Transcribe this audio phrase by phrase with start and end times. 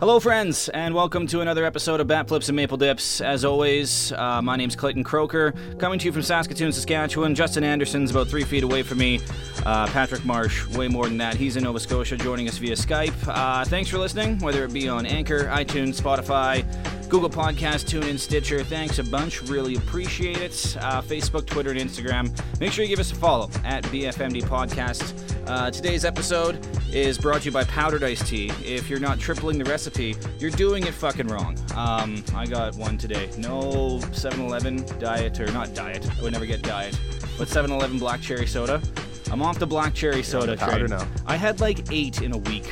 [0.00, 3.20] Hello, friends, and welcome to another episode of Bat Flips and Maple Dips.
[3.20, 7.34] As always, uh, my name's Clayton Croker, coming to you from Saskatoon, Saskatchewan.
[7.34, 9.20] Justin Anderson's about three feet away from me.
[9.66, 11.34] Uh, Patrick Marsh, way more than that.
[11.34, 13.12] He's in Nova Scotia, joining us via Skype.
[13.28, 16.64] Uh, thanks for listening, whether it be on Anchor, iTunes, Spotify,
[17.10, 18.62] Google Podcast, TuneIn, Stitcher.
[18.62, 19.42] Thanks a bunch.
[19.42, 20.76] Really appreciate it.
[20.80, 22.30] Uh, Facebook, Twitter, and Instagram.
[22.60, 25.12] Make sure you give us a follow at BFMD Podcast.
[25.48, 28.52] Uh, today's episode is brought to you by Powdered Iced Tea.
[28.64, 31.58] If you're not tripling the recipe, you're doing it fucking wrong.
[31.74, 33.28] Um, I got one today.
[33.38, 36.08] No 7-Eleven diet, or not diet.
[36.16, 36.96] I would never get diet.
[37.36, 38.80] But 7-Eleven black cherry soda.
[39.32, 40.86] I'm off the black cherry soda train.
[40.86, 41.08] now.
[41.26, 42.68] I had like eight in a week.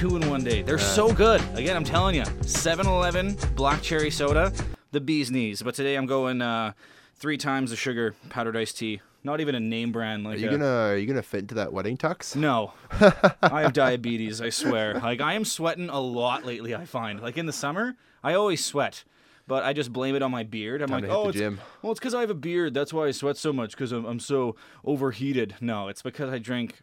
[0.00, 0.62] Two in one day.
[0.62, 1.42] They're so good.
[1.52, 2.22] Again, I'm telling you.
[2.22, 4.50] 7-Eleven black cherry soda,
[4.92, 5.60] the bee's knees.
[5.60, 6.72] But today I'm going uh,
[7.16, 9.02] three times the sugar powdered iced tea.
[9.24, 11.56] Not even a name brand Are like you a- gonna are you gonna fit into
[11.56, 12.34] that wedding tux?
[12.34, 12.72] no.
[13.42, 14.94] I have diabetes, I swear.
[14.94, 17.20] Like I am sweating a lot lately, I find.
[17.20, 17.94] Like in the summer,
[18.24, 19.04] I always sweat.
[19.46, 20.80] But I just blame it on my beard.
[20.80, 22.72] I'm Time like, oh, it's, gym." well, it's because I have a beard.
[22.72, 25.56] That's why I sweat so much because I'm, I'm so overheated.
[25.60, 26.80] No, it's because I drink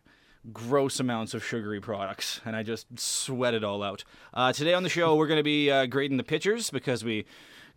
[0.54, 4.04] gross amounts of sugary products and I just sweat it all out.
[4.34, 7.26] Uh, today on the show, we're going to be uh, grading the pitchers because we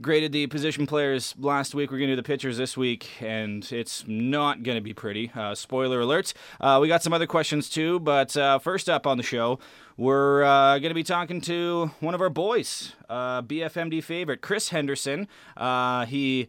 [0.01, 1.91] graded the position players last week.
[1.91, 5.31] We're going to do the pitchers this week, and it's not going to be pretty.
[5.35, 6.33] Uh, spoiler alert.
[6.61, 9.59] Uh, we got some other questions too, but uh, first up on the show,
[9.97, 14.71] we're uh, going to be talking to one of our boys, uh, BFMD favorite, Chris
[14.71, 15.29] Henderson.
[15.57, 16.49] Uh, he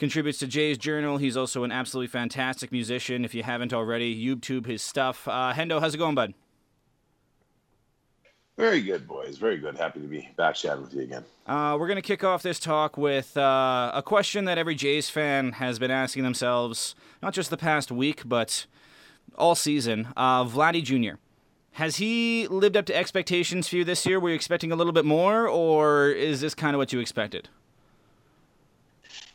[0.00, 1.18] contributes to Jays Journal.
[1.18, 3.24] He's also an absolutely fantastic musician.
[3.24, 5.28] If you haven't already, YouTube his stuff.
[5.28, 6.34] Uh, Hendo, how's it going, bud?
[8.56, 9.36] Very good, boys.
[9.36, 9.76] Very good.
[9.76, 11.24] Happy to be back chatting with you again.
[11.46, 15.08] Uh, we're going to kick off this talk with uh, a question that every Jays
[15.10, 18.66] fan has been asking themselves, not just the past week, but
[19.36, 20.08] all season.
[20.16, 21.18] Uh, Vladdy Jr.
[21.72, 24.18] Has he lived up to expectations for you this year?
[24.18, 27.48] Were you expecting a little bit more, or is this kind of what you expected?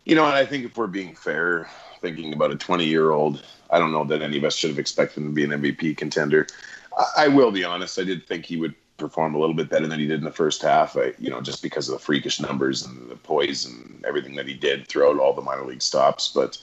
[0.05, 1.69] You know, and I think if we're being fair,
[2.01, 4.79] thinking about a 20 year old, I don't know that any of us should have
[4.79, 6.47] expected him to be an MVP contender.
[6.97, 7.99] I, I will be honest.
[7.99, 10.31] I did think he would perform a little bit better than he did in the
[10.31, 10.95] first half.
[10.95, 14.47] I, you know, just because of the freakish numbers and the poise and everything that
[14.47, 16.31] he did throughout all the minor league stops.
[16.33, 16.57] But,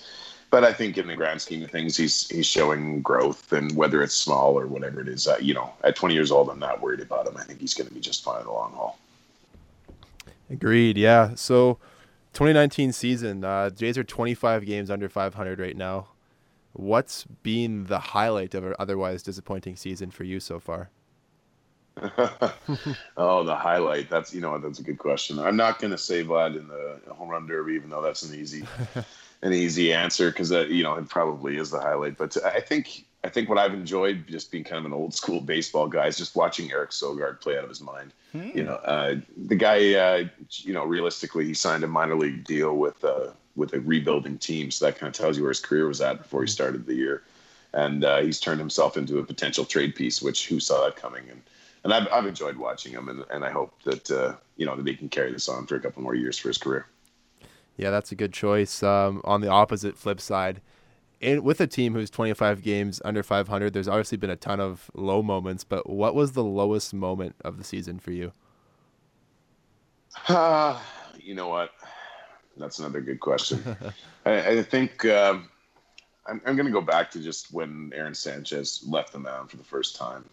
[0.51, 4.03] but I think in the grand scheme of things, he's he's showing growth, and whether
[4.03, 6.81] it's small or whatever it is, uh, you know, at 20 years old, I'm not
[6.81, 7.37] worried about him.
[7.37, 8.99] I think he's going to be just fine in the long haul.
[10.51, 10.99] Agreed.
[10.99, 11.35] Yeah.
[11.35, 11.79] So,
[12.33, 16.09] 2019 season, uh, Jays are 25 games under 500 right now.
[16.73, 20.91] What's been the highlight of an otherwise disappointing season for you so far?
[23.19, 24.09] oh, the highlight.
[24.09, 25.39] That's you know that's a good question.
[25.39, 28.35] I'm not going to say Vlad in the home run derby, even though that's an
[28.35, 28.65] easy,
[29.43, 32.17] an easy answer because uh, you know it probably is the highlight.
[32.17, 35.41] But I think I think what I've enjoyed just being kind of an old school
[35.41, 38.13] baseball guy is just watching Eric Sogard play out of his mind.
[38.35, 39.95] You know, uh, the guy.
[39.95, 44.39] Uh, you know, realistically, he signed a minor league deal with uh, with a rebuilding
[44.39, 46.87] team, so that kind of tells you where his career was at before he started
[46.87, 47.23] the year.
[47.75, 51.25] And uh, he's turned himself into a potential trade piece, which who saw that coming?
[51.31, 51.43] And
[51.85, 54.87] and I've, I've enjoyed watching him, and, and I hope that uh, you know that
[54.87, 56.87] he can carry this on for a couple more years for his career.
[57.77, 58.83] Yeah, that's a good choice.
[58.83, 60.61] Um, on the opposite flip side,
[61.23, 64.91] in, with a team who's 25 games under 500, there's obviously been a ton of
[64.95, 65.65] low moments.
[65.65, 68.33] But what was the lowest moment of the season for you?
[70.29, 70.85] Ah,
[71.19, 71.71] you know what?
[72.57, 73.65] That's another good question.
[74.27, 75.49] I, I think um,
[76.27, 79.57] I'm, I'm going to go back to just when Aaron Sanchez left the mound for
[79.57, 80.29] the first time.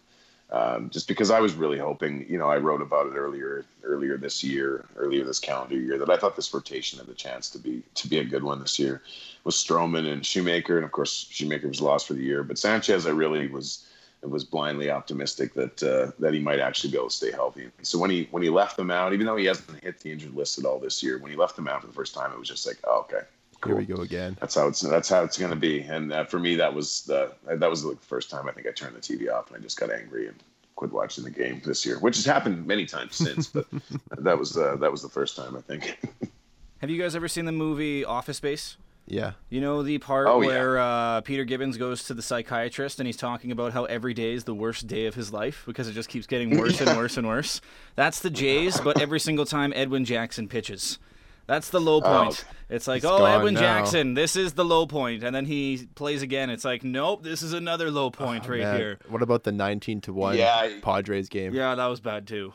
[0.52, 4.16] Um, just because I was really hoping, you know, I wrote about it earlier, earlier
[4.16, 7.58] this year, earlier this calendar year, that I thought this rotation had the chance to
[7.58, 9.00] be to be a good one this year.
[9.44, 13.06] Was Stroman and Shoemaker, and of course Shoemaker was lost for the year, but Sanchez,
[13.06, 13.86] I really was
[14.22, 17.70] was blindly optimistic that uh, that he might actually be able to stay healthy.
[17.78, 20.10] And so when he when he left them out, even though he hasn't hit the
[20.10, 22.32] injured list at all this year, when he left them out for the first time,
[22.32, 23.24] it was just like, oh, okay,
[23.64, 24.36] Here we go again.
[24.40, 25.80] that's how it's that's how it's going to be.
[25.82, 28.70] And uh, for me, that was the that was the first time I think I
[28.70, 30.36] turned the TV off and I just got angry and
[30.76, 33.48] quit watching the game this year, which has happened many times since.
[33.48, 33.66] But
[34.18, 35.98] that was uh, that was the first time I think.
[36.78, 38.78] Have you guys ever seen the movie Office Space?
[39.06, 39.32] Yeah.
[39.50, 40.46] You know the part Oh, yeah.
[40.46, 44.32] where uh, Peter Gibbons goes to the psychiatrist and he's talking about how every day
[44.32, 47.16] is the worst day of his life because it just keeps getting worse and worse
[47.18, 47.60] and worse.
[47.96, 50.98] That's the Jays, but every single time Edwin Jackson pitches.
[51.50, 52.44] That's the low oh, point.
[52.68, 53.60] It's like, oh, Edwin now.
[53.60, 56.48] Jackson, this is the low point, and then he plays again.
[56.48, 58.98] It's like, nope, this is another low point ah, right Man, here.
[59.08, 61.52] What about the 19 to 1 Yeah, Padres game?
[61.52, 62.52] Yeah, that was bad too.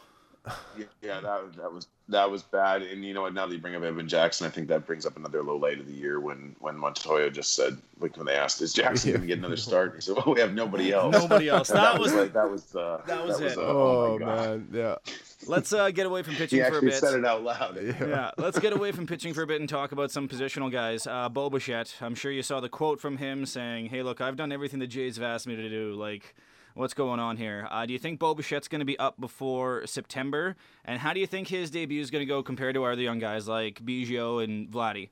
[0.77, 2.81] Yeah, yeah, that that was that was bad.
[2.83, 3.33] And you know what?
[3.33, 5.79] Now that you bring up Edwin Jackson, I think that brings up another low light
[5.79, 9.21] of the year when when Montoya just said, like when they asked, "Is Jackson going
[9.21, 11.69] to get another start?" He said, "Well, we have nobody else." Nobody else.
[11.69, 13.57] And That was like that was uh, that was it.
[13.57, 14.27] uh, Oh, my God.
[14.27, 14.95] man, yeah.
[15.47, 16.99] Let's uh, get away from pitching he for a actually bit.
[16.99, 17.77] said it out loud.
[17.99, 21.05] yeah, let's get away from pitching for a bit and talk about some positional guys.
[21.07, 24.35] Uh, Bo Bichette, I'm sure you saw the quote from him saying, "Hey, look, I've
[24.37, 25.93] done everything the Jays have asked me to do.
[25.93, 26.35] Like,
[26.75, 27.67] what's going on here?
[27.71, 30.55] Uh, do you think Bo Bichette's going to be up before September?
[30.83, 33.01] And how do you think his debut is going to go compared to our other
[33.01, 35.09] young guys like Biggio and Vladdy?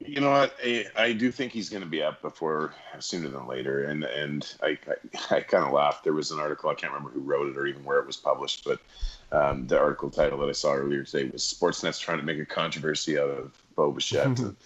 [0.00, 0.54] You know what?
[0.64, 4.54] I, I do think he's going to be up before sooner than later, and and
[4.62, 4.94] I I,
[5.36, 6.04] I kind of laughed.
[6.04, 8.16] There was an article I can't remember who wrote it or even where it was
[8.16, 8.80] published, but
[9.32, 12.46] um, the article title that I saw earlier today was "Sportsnet's trying to make a
[12.46, 14.56] controversy out of Bo Bichette," and,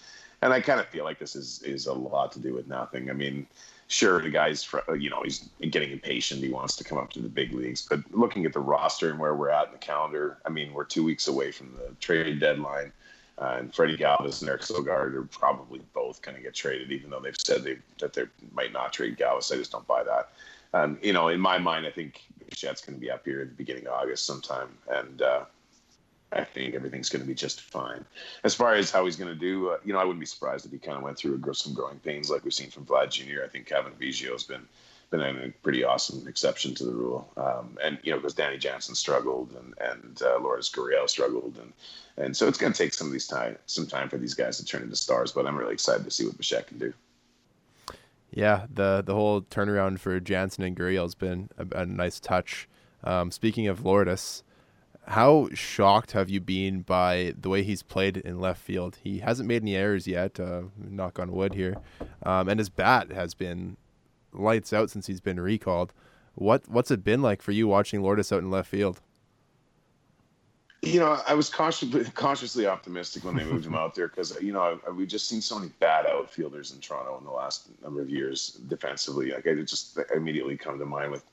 [0.43, 3.09] and I kind of feel like this is is a lot to do with nothing.
[3.09, 3.47] I mean,
[3.93, 4.67] sure, the guy's
[4.97, 6.41] you know he's getting impatient.
[6.41, 9.19] He wants to come up to the big leagues, but looking at the roster and
[9.19, 12.39] where we're at in the calendar, I mean, we're two weeks away from the trade
[12.39, 12.91] deadline.
[13.39, 17.09] Uh, and Freddie Galvis and Eric Sogard are probably both going to get traded, even
[17.09, 19.51] though they've said they, that they might not trade Galvis.
[19.51, 20.29] I just don't buy that.
[20.75, 23.49] Um, you know, in my mind, I think Bichette's going to be up here at
[23.49, 25.45] the beginning of August sometime, and uh,
[26.35, 28.05] I think everything's going to be just fine.
[28.43, 30.65] As far as how he's going to do, uh, you know, I wouldn't be surprised
[30.65, 33.43] if he kind of went through some growing pains like we've seen from Vlad Jr.
[33.43, 34.67] I think Cavan Biggio has been
[35.13, 37.31] been a pretty awesome exception to the rule.
[37.37, 41.71] Um, and you know, because Danny Jansen struggled and and uh, Lourdes Gurriel struggled, and
[42.17, 44.57] and so it's going to take some of these time some time for these guys
[44.57, 45.31] to turn into stars.
[45.31, 46.93] But I'm really excited to see what Bichette can do.
[48.31, 52.67] Yeah, the the whole turnaround for Jansen and Gurriel has been a, a, nice touch.
[53.03, 54.43] Um, speaking of Lourdes,
[55.07, 58.97] how shocked have you been by the way he's played in left field?
[59.03, 60.39] He hasn't made any errors yet.
[60.39, 61.75] Uh, knock on wood here,
[62.23, 63.77] um, and his bat has been
[64.31, 65.93] lights out since he's been recalled.
[66.35, 69.01] What what's it been like for you watching Lourdes out in left field?
[70.81, 74.53] You know, I was cautiously cautiously optimistic when they moved him out there because you
[74.53, 78.09] know we've just seen so many bad outfielders in Toronto in the last number of
[78.09, 79.31] years defensively.
[79.31, 81.23] Like I just immediately come to mind with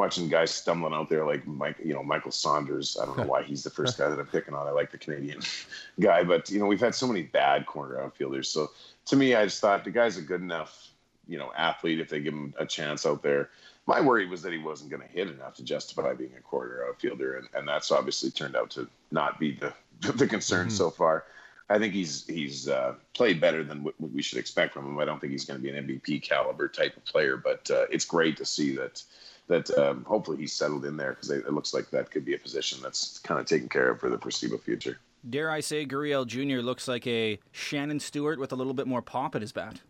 [0.00, 2.96] watching guys stumbling out there like Mike, you know, Michael Saunders.
[3.00, 4.66] I don't know why he's the first guy that I'm picking on.
[4.66, 5.40] I like the Canadian
[6.00, 8.48] guy, but you know, we've had so many bad corner outfielders.
[8.48, 8.70] So
[9.06, 10.88] to me, I just thought the guy's a good enough,
[11.28, 13.50] you know, athlete if they give him a chance out there.
[13.86, 16.84] My worry was that he wasn't going to hit enough to justify being a corner
[16.88, 19.74] outfielder, and, and that's obviously turned out to not be the
[20.12, 20.76] the concern mm-hmm.
[20.76, 21.24] so far.
[21.68, 24.98] I think he's he's uh, played better than what, what, we should expect from him.
[24.98, 27.84] I don't think he's going to be an MVP caliber type of player, but uh,
[27.90, 29.02] it's great to see that
[29.50, 32.38] that um, hopefully he's settled in there because it looks like that could be a
[32.38, 34.98] position that's kind of taken care of for the foreseeable future.
[35.28, 36.62] Dare I say, Gurriel Jr.
[36.62, 39.80] looks like a Shannon Stewart with a little bit more pop at his bat.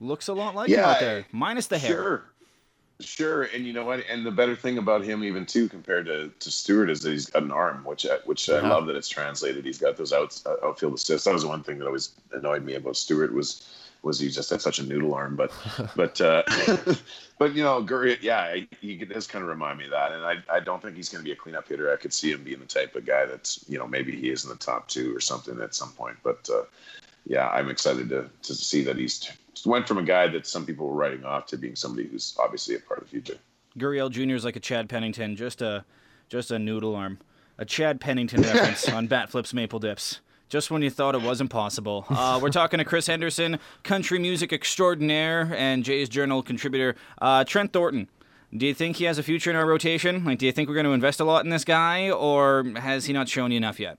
[0.00, 1.90] Looks a lot like yeah, him out there, minus the hair.
[1.90, 2.24] Sure.
[3.00, 4.04] Sure, and you know what?
[4.08, 7.26] And the better thing about him, even too, compared to, to Stewart, is that he's
[7.26, 8.56] got an arm, which I, which yeah.
[8.56, 9.64] I love that it's translated.
[9.64, 11.24] He's got those out, uh, outfield assists.
[11.24, 13.68] That was one thing that always annoyed me about Stewart was
[14.04, 15.34] was he just had such a noodle arm.
[15.34, 15.52] But
[15.96, 16.42] but uh,
[17.38, 20.12] but you know, Gurriel, yeah, he does kind of remind me of that.
[20.12, 21.92] And I I don't think he's going to be a cleanup hitter.
[21.92, 24.44] I could see him being the type of guy that's you know maybe he is
[24.44, 26.16] in the top two or something at some point.
[26.22, 26.64] But uh,
[27.26, 29.30] yeah, I'm excited to to see that he's
[29.66, 32.74] went from a guy that some people were writing off to being somebody who's obviously
[32.74, 33.38] a part of the future.
[33.78, 34.34] Gurriel Jr.
[34.34, 35.84] is like a Chad Pennington, just a
[36.28, 37.18] just a noodle arm.
[37.58, 40.20] A Chad Pennington reference on Bat Flips Maple Dips.
[40.48, 42.06] Just when you thought it was impossible.
[42.08, 46.96] Uh, we're talking to Chris Henderson, country music extraordinaire and Jays Journal contributor.
[47.20, 48.08] Uh, Trent Thornton.
[48.56, 50.24] Do you think he has a future in our rotation?
[50.24, 53.06] Like, do you think we're going to invest a lot in this guy, or has
[53.06, 53.98] he not shown you enough yet?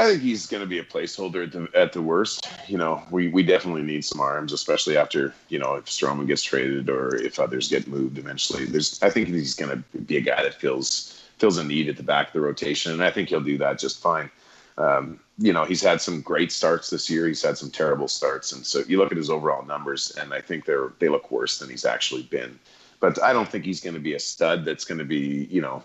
[0.00, 2.48] I think he's going to be a placeholder at the, at the worst.
[2.68, 6.42] You know, we, we definitely need some arms, especially after you know if Stroman gets
[6.42, 8.64] traded or if others get moved eventually.
[8.64, 11.96] There's I think he's going to be a guy that feels feels a need at
[11.96, 14.30] the back of the rotation, and I think he'll do that just fine.
[14.78, 17.26] Um, you know, he's had some great starts this year.
[17.26, 20.40] He's had some terrible starts, and so you look at his overall numbers, and I
[20.40, 22.58] think they're they look worse than he's actually been.
[23.00, 24.64] But I don't think he's going to be a stud.
[24.64, 25.82] That's going to be you know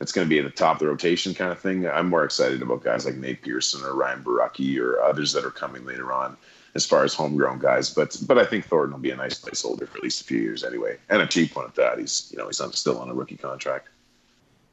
[0.00, 1.86] it's going to be at the top of the rotation kind of thing.
[1.86, 5.50] I'm more excited about guys like Nate Pearson or Ryan Borucki or others that are
[5.50, 6.36] coming later on
[6.74, 7.90] as far as homegrown guys.
[7.90, 10.40] But but I think Thornton will be a nice placeholder for at least a few
[10.40, 11.98] years anyway, and a cheap one at that.
[11.98, 13.88] He's you know he's still on a rookie contract.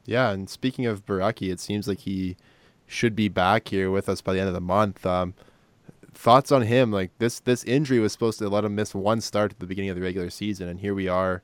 [0.06, 2.36] Yeah, and speaking of Borucki, it seems like he
[2.86, 5.04] should be back here with us by the end of the month.
[5.04, 5.34] Um,
[6.14, 6.90] thoughts on him?
[6.90, 9.90] Like this this injury was supposed to let him miss one start at the beginning
[9.90, 11.42] of the regular season, and here we are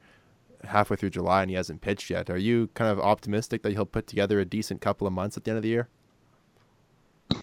[0.64, 2.30] halfway through July and he hasn't pitched yet.
[2.30, 5.44] Are you kind of optimistic that he'll put together a decent couple of months at
[5.44, 5.88] the end of the year?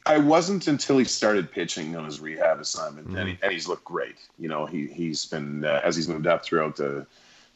[0.06, 3.18] I wasn't until he started pitching on his rehab assignment, mm-hmm.
[3.18, 4.18] and, he, and, he's looked great.
[4.38, 7.08] You know, he he's been uh, as he's moved up throughout the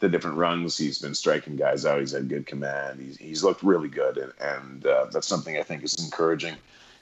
[0.03, 2.01] the different runs, he's been striking guys out.
[2.01, 2.99] He's had good command.
[2.99, 6.55] He's he's looked really good, and, and uh, that's something I think is encouraging.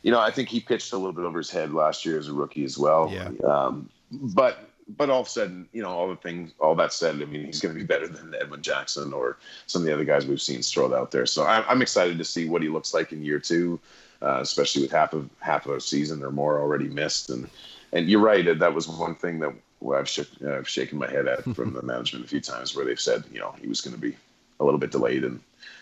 [0.03, 2.27] You know, I think he pitched a little bit over his head last year as
[2.27, 3.11] a rookie as well.
[3.11, 3.31] Yeah.
[3.43, 7.43] Um, but but all said, you know, all the things, all that said, I mean,
[7.43, 10.39] he's going to be better than Edwin Jackson or some of the other guys we've
[10.39, 11.25] seen strolled out there.
[11.25, 13.79] So I'm, I'm excited to see what he looks like in year two,
[14.21, 17.31] uh, especially with half of half of a season or more already missed.
[17.31, 17.49] And
[17.93, 21.27] and you're right, that was one thing that I've, shook, uh, I've shaken my head
[21.27, 23.95] at from the management a few times, where they've said, you know, he was going
[23.95, 24.15] to be
[24.59, 25.39] a little bit delayed and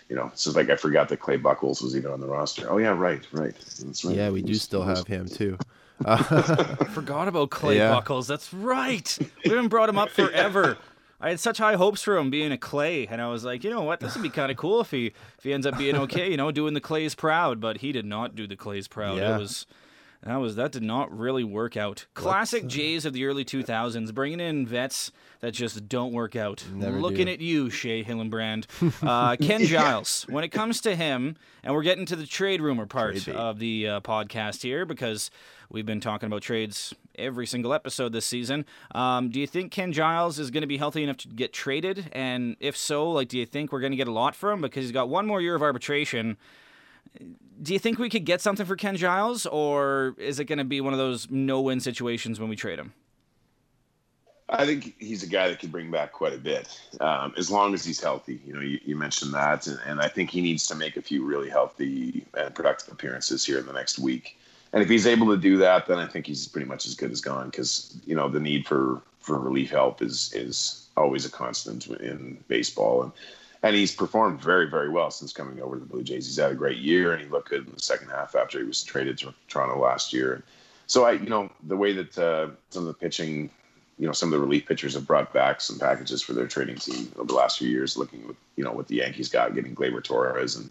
[0.10, 2.68] you know, so like I forgot that Clay Buchholz was even on the roster.
[2.70, 3.54] Oh yeah, right, right.
[3.54, 4.16] That's right.
[4.16, 5.58] Yeah, we do still have him too.
[6.94, 7.94] Forgot about Clay yeah.
[7.94, 8.26] Buchholz.
[8.26, 9.18] That's right.
[9.44, 10.78] We haven't brought him up forever.
[11.22, 13.70] I had such high hopes for him being a Clay, and I was like, you
[13.70, 15.96] know what, this would be kind of cool if he if he ends up being
[15.96, 17.60] okay, you know, doing the Clays proud.
[17.60, 19.18] But he did not do the Clays proud.
[19.18, 19.36] Yeah.
[19.36, 19.68] It was
[20.24, 22.06] that was that did not really work out.
[22.14, 26.66] Classic Jays of the early 2000s, bringing in vets that just don't work out.
[26.74, 27.32] Looking do.
[27.32, 28.66] at you, Shea Hillenbrand.
[29.02, 30.26] Uh, Ken Giles.
[30.30, 33.60] When it comes to him, and we're getting to the trade rumor part trade of
[33.60, 35.32] the uh, podcast here because
[35.70, 38.66] we've been talking about trades every single episode this season.
[38.92, 42.10] Um, do you think Ken Giles is going to be healthy enough to get traded?
[42.12, 44.62] And if so, like, do you think we're going to get a lot for him
[44.62, 46.38] because he's got one more year of arbitration?
[47.62, 50.66] Do you think we could get something for Ken Giles, or is it going to
[50.66, 52.94] be one of those no-win situations when we trade him?
[54.52, 57.76] I think he's a guy that could bring back quite a bit, um, as long
[57.76, 58.42] as he's healthy.
[58.46, 61.04] You know, you, you mentioned that, and, and, I think he needs to make a
[61.04, 64.40] few really healthy and productive appearances here in the next week.
[64.74, 67.12] And if he's able to do that, then I think he's pretty much as good
[67.12, 67.50] as gone.
[67.50, 72.44] Because you know, the need for for relief help is is always a constant in
[72.48, 73.12] baseball, and
[73.64, 76.26] and he's performed very, very well since coming over to the Blue Jays.
[76.26, 78.66] He's had a great year, and he looked good in the second half after he
[78.66, 80.44] was traded to Toronto last year.
[80.88, 83.50] So I, you know, the way that uh, some of the pitching,
[84.00, 86.78] you know, some of the relief pitchers have brought back some packages for their trading
[86.78, 89.76] team over the last few years, looking with, you know, what the Yankees got, getting
[89.76, 90.70] Gleyber Torres and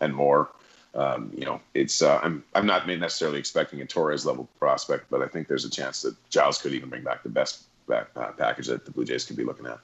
[0.00, 0.50] and more.
[0.94, 5.22] Um, you know, it's uh, I'm I'm not necessarily expecting a Torres level prospect, but
[5.22, 8.32] I think there's a chance that Giles could even bring back the best back, uh,
[8.32, 9.78] package that the Blue Jays could be looking at.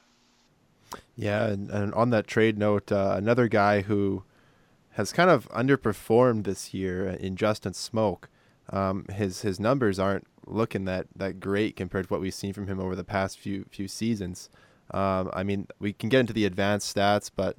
[1.15, 4.25] Yeah, and, and on that trade note, uh, another guy who
[4.93, 8.25] has kind of underperformed this year in Justin Smoak.
[8.71, 12.67] Um, his his numbers aren't looking that, that great compared to what we've seen from
[12.67, 14.49] him over the past few few seasons.
[14.93, 17.57] Um, I mean, we can get into the advanced stats, but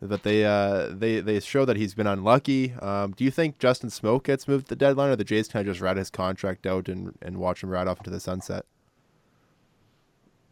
[0.00, 2.74] but they uh, they they show that he's been unlucky.
[2.74, 5.72] Um, do you think Justin Smoak gets moved the deadline, or the Jays kind of
[5.72, 8.66] just ride his contract out and, and watch him ride off into the sunset?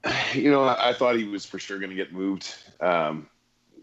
[0.35, 2.55] you know, I, thought he was for sure going to get moved.
[2.81, 3.29] Um,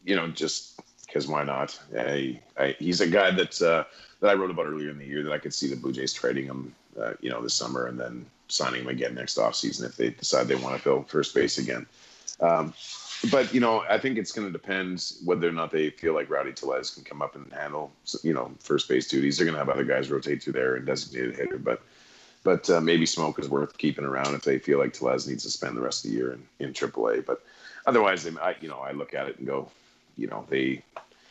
[0.04, 1.80] you know, just because why not?
[1.98, 3.84] I, I, he's a guy that uh,
[4.20, 6.14] that I wrote about earlier in the year that I could see the Blue Jays
[6.14, 9.96] trading him, uh, you know, this summer and then signing him again next offseason if
[9.96, 11.86] they decide they want to fill first base again.
[12.40, 12.74] Um,
[13.30, 16.30] but you know, I think it's going to depend whether or not they feel like
[16.30, 17.92] Rowdy Tellez can come up and handle,
[18.24, 19.38] you know, first base duties.
[19.38, 21.84] They're going to have other guys rotate through there and designated hitter, but
[22.44, 25.50] but uh, maybe Smoak is worth keeping around if they feel like Tellez needs to
[25.50, 27.26] spend the rest of the year in, in AAA.
[27.26, 27.44] But
[27.86, 29.70] otherwise, they, I, you know, I look at it and go,
[30.18, 30.84] you know, they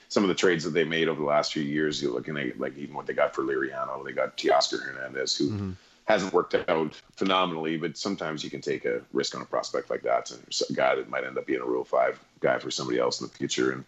[0.09, 2.03] some of the trades that they made over the last few years.
[2.03, 5.51] You're looking at like even what they got for Liriano, they got Teoscar Hernandez, who
[5.51, 5.71] mm-hmm.
[6.07, 10.03] hasn't worked out phenomenally, but sometimes you can take a risk on a prospect like
[10.03, 12.99] that, and a guy that might end up being a Rule Five guy for somebody
[12.99, 13.73] else in the future.
[13.73, 13.85] And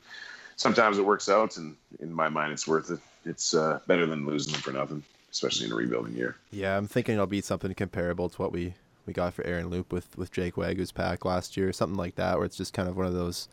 [0.56, 3.00] sometimes it works out, and in my mind, it's worth it.
[3.24, 6.36] It's uh, better than losing them for nothing especially in a rebuilding year.
[6.50, 8.74] Yeah, I'm thinking it'll be something comparable to what we,
[9.06, 12.44] we got for Aaron Loup with, with Jake Waguespack last year, something like that, where
[12.44, 13.48] it's just kind of one of those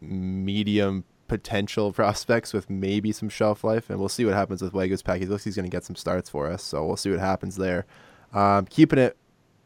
[0.00, 5.18] medium potential prospects with maybe some shelf life, and we'll see what happens with Waguespack.
[5.18, 7.56] He looks he's going to get some starts for us, so we'll see what happens
[7.56, 7.84] there.
[8.32, 9.16] Um, keeping it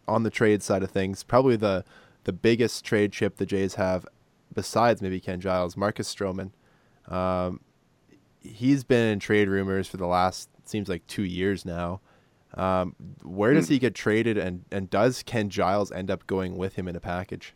[0.08, 1.84] on the trade side of things, probably the
[2.24, 4.04] the biggest trade chip the Jays have,
[4.52, 6.50] besides maybe Ken Giles, Marcus Stroman.
[7.06, 7.60] Um,
[8.40, 12.00] he's been in trade rumors for the last seems like two years now.
[12.54, 13.74] Um, where does hmm.
[13.74, 17.00] he get traded, and and does Ken Giles end up going with him in a
[17.00, 17.54] package?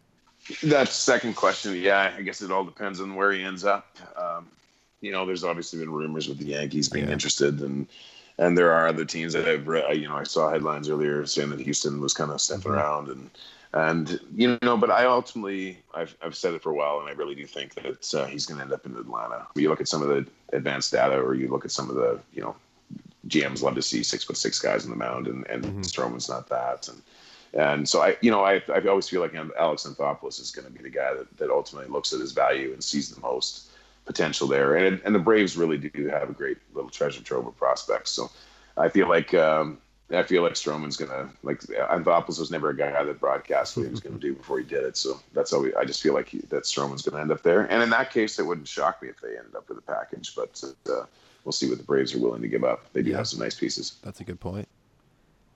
[0.62, 1.74] That's second question.
[1.76, 3.96] Yeah, I guess it all depends on where he ends up.
[4.16, 4.48] Um,
[5.00, 7.12] you know, there's obviously been rumors with the Yankees being yeah.
[7.12, 7.86] interested, and
[8.38, 11.50] and there are other teams that I've Read, you know, I saw headlines earlier saying
[11.50, 12.80] that Houston was kind of sniffing mm-hmm.
[12.80, 13.30] around, and
[13.72, 17.12] and you know, but I ultimately I've I've said it for a while, and I
[17.12, 19.46] really do think that uh, he's going to end up in Atlanta.
[19.52, 21.96] When you look at some of the advanced data, or you look at some of
[21.96, 22.56] the you know
[23.30, 25.80] GMs love to see six foot six guys on the mound, and and mm-hmm.
[25.80, 27.02] Stroman's not that, and
[27.54, 30.72] and so I you know I I always feel like Alex Anthopoulos is going to
[30.72, 33.70] be the guy that, that ultimately looks at his value and sees the most
[34.04, 37.56] potential there, and and the Braves really do have a great little treasure trove of
[37.56, 38.10] prospects.
[38.10, 38.30] So
[38.76, 39.34] I feel like.
[39.34, 39.78] Um,
[40.12, 43.90] I feel like Stroman's gonna like Anthopoulos was never a guy that broadcast what he
[43.90, 44.96] was gonna do before he did it.
[44.96, 47.70] So that's how we, I just feel like he, that Stroman's gonna end up there.
[47.70, 50.34] And in that case, it wouldn't shock me if they ended up with a package.
[50.34, 51.04] But uh,
[51.44, 52.92] we'll see what the Braves are willing to give up.
[52.92, 53.18] They do yeah.
[53.18, 53.96] have some nice pieces.
[54.02, 54.68] That's a good point.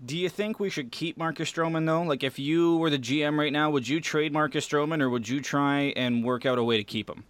[0.04, 2.02] Do you think we should keep Marcus Stroman though?
[2.02, 5.28] Like, if you were the GM right now, would you trade Marcus Stroman, or would
[5.28, 7.24] you try and work out a way to keep him?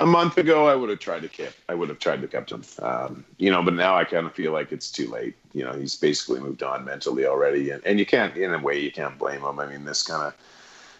[0.00, 1.50] A month ago, I would have tried to keep.
[1.68, 2.62] I would have tried to kept him.
[2.82, 5.36] Um, you know, but now I kind of feel like it's too late.
[5.52, 8.78] You know, he's basically moved on mentally already, and, and you can't, in a way,
[8.78, 9.58] you can't blame him.
[9.58, 10.34] I mean, this kind of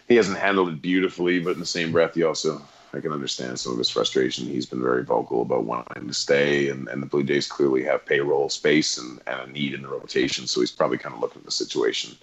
[0.07, 2.61] he hasn't handled it beautifully, but in the same breath, he also
[2.95, 4.45] I can understand some of his frustration.
[4.45, 8.05] He's been very vocal about wanting to stay, and, and the Blue Jays clearly have
[8.05, 10.47] payroll space and, and a need in the rotation.
[10.47, 12.15] So he's probably kind of looking at the situation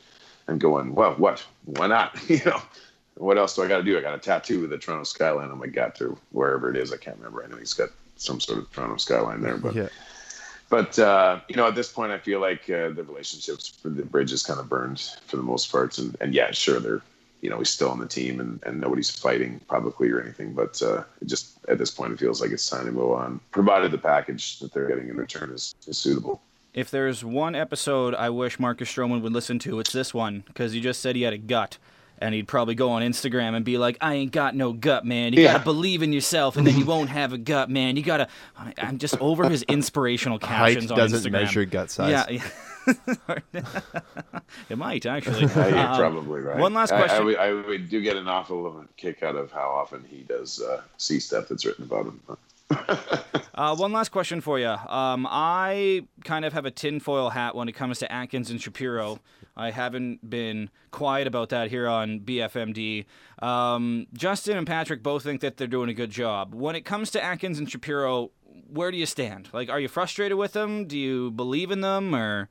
[0.49, 1.45] and going, well, what?
[1.64, 2.19] Why not?
[2.29, 2.61] you know,
[3.17, 3.99] what else do I got to do?
[3.99, 6.93] I got a tattoo of the Toronto skyline on my gut or wherever it is.
[6.93, 7.45] I can't remember.
[7.45, 9.75] I know he's got some sort of Toronto skyline there, but.
[9.75, 9.88] Yeah.
[10.69, 14.07] But uh, you know, at this point, I feel like uh, the relationships for the
[14.07, 15.99] bridge is kind of burned for the most part.
[15.99, 17.02] And, and yeah, sure, they're
[17.42, 20.54] you know he's still on the team and, and nobody's fighting publicly or anything.
[20.54, 23.40] But uh, it just at this point it feels like it's time to move on,
[23.50, 26.40] provided the package that they're getting in return is, is suitable.
[26.72, 30.75] If there's one episode I wish Marcus Stroman would listen to, it's this one because
[30.75, 31.76] you just said he had a gut.
[32.18, 35.32] And he'd probably go on Instagram and be like, "I ain't got no gut, man.
[35.32, 35.54] You Yeah.
[35.54, 37.96] gotta believe in yourself, and then you won't have a gut, man.
[37.96, 38.28] You gotta."
[38.78, 41.32] I'm just over his inspirational captions Height on doesn't Instagram.
[41.32, 42.11] measure gut size.
[42.12, 42.49] Yeah, yeah.
[44.69, 45.45] it might actually.
[45.57, 46.59] Uh, you're Um, probably right.
[46.59, 47.29] one last question.
[47.39, 50.83] I, I, would do get an awful kick out of how often he does uh,
[50.97, 52.21] see stuff that's written about him.
[53.55, 54.67] Uh, one last question for you.
[54.67, 59.21] Um, I kind of have a tinfoil hat when it comes to Atkins and Shapiro.
[59.55, 63.05] I haven't been quiet about that here on BFMD.
[63.43, 66.55] Um, Justin and Patrick both think that they're doing a good job.
[66.55, 68.31] When it comes to Atkins and Shapiro,
[68.69, 69.51] where do you stand?
[69.53, 70.87] Like, are you frustrated with them?
[70.87, 72.49] Do you believe in them, or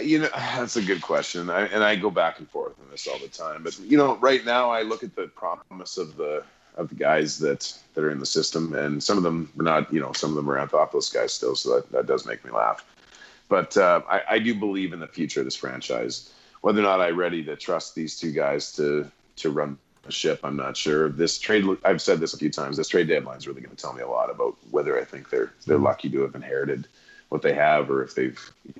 [0.00, 3.06] You know, that's a good question, I, and I go back and forth on this
[3.06, 3.62] all the time.
[3.62, 6.44] But you know, right now I look at the promise of the
[6.76, 9.92] of the guys that that are in the system, and some of them are not.
[9.92, 12.50] You know, some of them are Anthopoulos guys still, so that, that does make me
[12.50, 12.84] laugh.
[13.48, 16.32] But uh, I, I do believe in the future of this franchise.
[16.60, 20.40] Whether or not I'm ready to trust these two guys to to run a ship,
[20.44, 21.08] I'm not sure.
[21.08, 22.76] This trade, I've said this a few times.
[22.76, 25.30] This trade deadline is really going to tell me a lot about whether I think
[25.30, 26.86] they're they're lucky to have inherited
[27.30, 28.38] what they have, or if they've,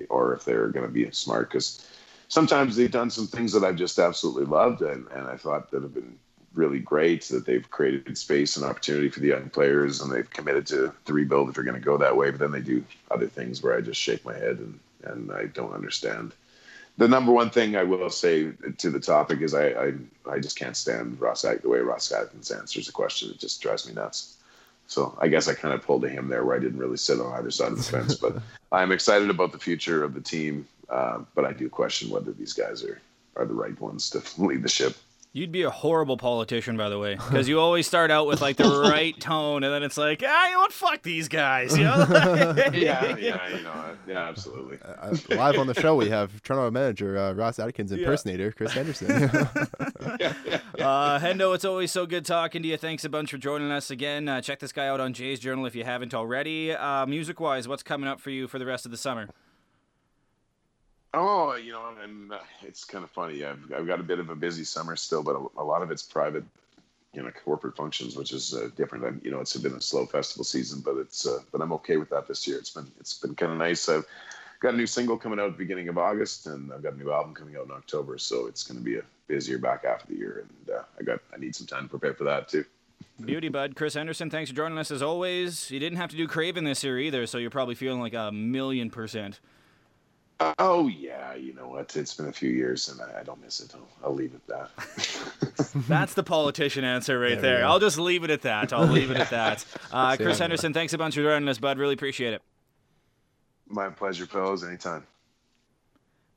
[0.09, 1.49] or if they're going to be smart.
[1.49, 1.87] Because
[2.27, 5.81] sometimes they've done some things that I've just absolutely loved, and, and I thought that
[5.81, 6.17] have been
[6.53, 7.23] really great.
[7.25, 11.13] That they've created space and opportunity for the young players, and they've committed to the
[11.13, 12.29] rebuild if they're going to go that way.
[12.29, 15.45] But then they do other things where I just shake my head and and I
[15.45, 16.33] don't understand.
[16.97, 19.93] The number one thing I will say to the topic is I I,
[20.29, 23.31] I just can't stand Ross the way Ross Atkins answers the question.
[23.31, 24.37] It just drives me nuts.
[24.91, 27.21] So I guess I kind of pulled to him there where I didn't really sit
[27.21, 28.15] on either side of the fence.
[28.15, 28.41] But
[28.73, 30.67] I'm excited about the future of the team.
[30.89, 32.99] Uh, but I do question whether these guys are,
[33.37, 34.97] are the right ones to lead the ship.
[35.33, 38.57] You'd be a horrible politician, by the way, because you always start out with like
[38.57, 40.73] the right tone, and then it's like, ah, you know what?
[40.73, 41.77] Fuck these guys.
[41.77, 42.05] You know?
[42.73, 44.77] Yeah, yeah, you know, yeah, absolutely.
[44.83, 49.09] Uh, live on the show, we have Toronto manager uh, Ross Atkins impersonator Chris Henderson.
[50.79, 52.75] Uh, Hendo, it's always so good talking to you.
[52.77, 54.27] Thanks a bunch for joining us again.
[54.27, 56.73] Uh, check this guy out on Jays Journal if you haven't already.
[56.73, 59.29] Uh, music wise, what's coming up for you for the rest of the summer?
[61.13, 63.43] Oh, you know, and uh, it's kind of funny.
[63.43, 65.91] I've, I've got a bit of a busy summer still, but a, a lot of
[65.91, 66.45] it's private,
[67.13, 69.03] you know, corporate functions, which is uh, different.
[69.03, 71.97] I'm, you know, it's been a slow festival season, but it's, uh, but I'm okay
[71.97, 72.57] with that this year.
[72.57, 73.89] It's been, it's been kind of nice.
[73.89, 74.05] I've
[74.61, 76.97] got a new single coming out at the beginning of August, and I've got a
[76.97, 78.17] new album coming out in October.
[78.17, 81.03] So it's going to be a busier back half of the year, and uh, I
[81.03, 82.63] got, I need some time to prepare for that too.
[83.19, 83.75] Beauty Bud.
[83.75, 85.69] Chris Henderson, thanks for joining us as always.
[85.69, 88.31] You didn't have to do Craven this year either, so you're probably feeling like a
[88.31, 89.41] million percent.
[90.59, 91.95] Oh yeah, you know what?
[91.95, 93.73] It's been a few years, and I, I don't miss it.
[93.75, 95.71] I'll, I'll leave it at that.
[95.87, 97.65] That's the politician answer right There there.
[97.65, 98.73] I'll just leave it at that.
[98.73, 99.65] I'll leave it at that.
[99.91, 100.43] Uh, Chris here.
[100.45, 101.77] Henderson, thanks a bunch for joining us, bud.
[101.77, 102.41] Really appreciate it.
[103.67, 104.63] My pleasure, fellows.
[104.63, 105.05] Anytime.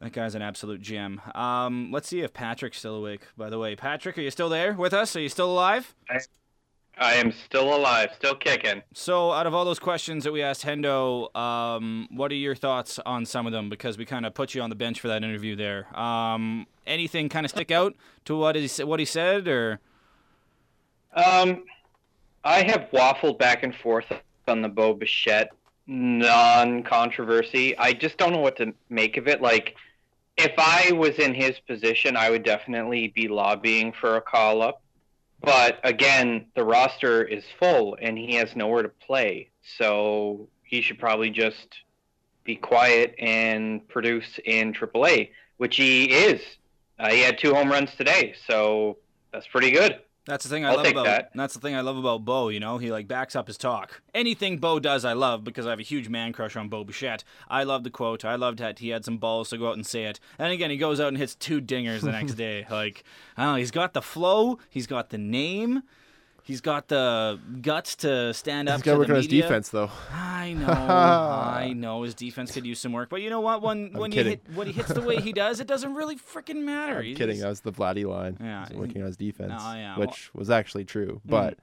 [0.01, 1.21] That guy's an absolute gem.
[1.37, 3.23] Um, let's see if Patrick's still awake.
[3.37, 5.15] By the way, Patrick, are you still there with us?
[5.15, 5.95] Are you still alive?
[6.11, 6.19] I
[6.99, 8.83] am still alive, still kicking.
[8.93, 12.99] So, out of all those questions that we asked Hendo, um, what are your thoughts
[13.05, 13.69] on some of them?
[13.69, 15.87] Because we kind of put you on the bench for that interview there.
[15.99, 17.95] Um, anything kind of stick out
[18.27, 19.81] to what he what he said, or
[21.15, 21.65] Um,
[22.45, 24.07] I have waffled back and forth
[24.47, 25.51] on the Bo Bichette
[25.87, 27.77] non-controversy.
[27.77, 29.43] I just don't know what to make of it.
[29.43, 29.77] Like,
[30.37, 34.81] if I was in his position, I would definitely be lobbying for a call-up.
[35.45, 39.51] But again, the roster is full, and he has nowhere to play.
[39.77, 41.81] So he should probably just
[42.45, 46.41] be quiet and produce in AAA, which he is.
[46.99, 48.99] Uh, he had two home runs today, so
[49.33, 50.01] that's pretty good.
[50.27, 51.31] That's the thing I I'll love about that.
[51.35, 54.01] that's the thing I love about Bo, you know, he like backs up his talk.
[54.15, 57.25] Anything Bo does I love because I have a huge man crush on Bo Bichette.
[57.49, 58.25] I love the quote.
[58.25, 60.21] I loved that he had some balls to go out and say it.
[60.39, 62.67] And again he goes out and hits two dingers the next day.
[62.71, 63.05] Like,
[63.37, 65.83] I don't know, he's got the flow, he's got the name,
[66.45, 69.71] he's got the guts to stand up He's got to the work on his defense,
[69.71, 69.91] though.
[70.13, 72.03] I know, I know.
[72.03, 73.61] His defense could use some work, but you know what?
[73.63, 74.31] When when you kidding.
[74.47, 76.99] hit when he hits the way he does, it doesn't really freaking matter.
[76.99, 77.41] I'm He's- kidding.
[77.41, 78.37] That was the Vladdy line.
[78.41, 81.21] Yeah, He's working on his defense, No, yeah, which was actually true.
[81.25, 81.59] But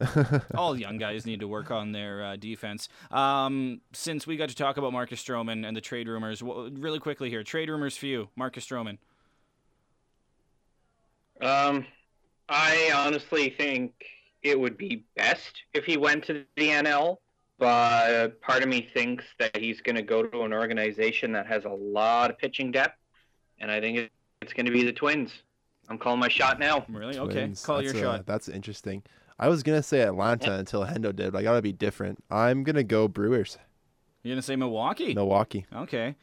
[0.56, 2.88] all young guys need to work on their uh, defense.
[3.12, 6.98] Um, since we got to talk about Marcus Stroman and the trade rumors, wh- really
[6.98, 8.98] quickly here, trade rumors for you, Marcus Stroman.
[11.40, 11.86] Um,
[12.48, 13.92] I honestly think
[14.44, 17.16] it would be best if he went to the NL,
[17.58, 21.64] but part of me thinks that he's going to go to an organization that has
[21.64, 22.98] a lot of pitching depth,
[23.58, 24.10] and I think
[24.42, 25.32] it's going to be the Twins.
[25.88, 26.84] I'm calling my shot now.
[26.88, 27.18] Really?
[27.18, 28.26] Okay, call that's your uh, shot.
[28.26, 29.02] That's interesting.
[29.38, 32.22] I was gonna say Atlanta until Hendo did, but I gotta be different.
[32.30, 33.58] I'm gonna go Brewers,
[34.22, 35.12] You're gonna say Milwaukee?
[35.12, 35.66] Milwaukee.
[35.74, 36.14] Okay.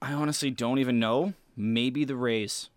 [0.00, 1.34] I honestly don't even know.
[1.56, 2.70] Maybe the Rays.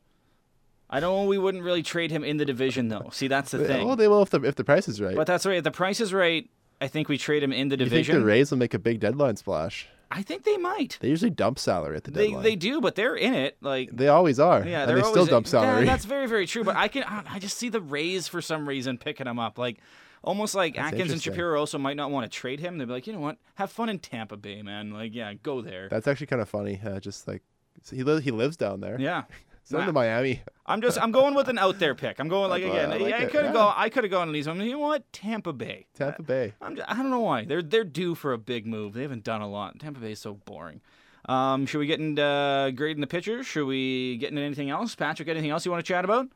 [0.91, 1.23] I don't.
[1.23, 3.09] Know we wouldn't really trade him in the division though.
[3.11, 3.87] See, that's the thing.
[3.87, 5.15] Well, they will if the if the price is right.
[5.15, 5.57] But that's right.
[5.57, 6.49] If the price is right,
[6.81, 7.97] I think we trade him in the division.
[7.97, 9.87] you think the Rays will make a big deadline splash?
[10.13, 10.97] I think they might.
[10.99, 12.43] They usually dump salary at the deadline.
[12.43, 13.55] they do, but they're in it.
[13.61, 14.65] Like They always are.
[14.67, 15.85] Yeah, they're they still dump salary.
[15.85, 16.65] Yeah, that's very, very true.
[16.65, 19.57] But I can, I I just see the Rays for some reason picking him up.
[19.57, 19.77] Like
[20.23, 21.21] almost like That's Atkins and.
[21.21, 22.77] Shapiro also might not want to trade him.
[22.77, 24.91] They'd be like, you know what, have fun in Tampa Bay, man.
[24.91, 25.87] Like, yeah, go there.
[25.89, 26.79] That's actually kind of funny.
[26.85, 27.41] Uh, just like
[27.81, 28.99] so he li- he lives down there.
[28.99, 29.23] yeah.
[29.71, 30.41] Send him to Miami.
[30.65, 32.19] I'm just, I'm going with an out there pick.
[32.19, 32.89] I'm going like I again.
[32.89, 33.53] like I, could have yeah.
[33.53, 34.47] gone, I could have gone to these.
[34.47, 35.87] I'm, you know what, Tampa Bay.
[35.95, 36.53] Tampa Bay.
[36.61, 37.45] I'm just, I don't know why.
[37.45, 38.93] They're they're due for a big move.
[38.93, 39.79] They haven't done a lot.
[39.79, 40.81] Tampa Bay is so boring.
[41.25, 43.45] Um, should we get into uh, grading the pitchers?
[43.45, 44.95] Should we get into anything else?
[44.95, 46.27] Patrick, anything else you want to chat about?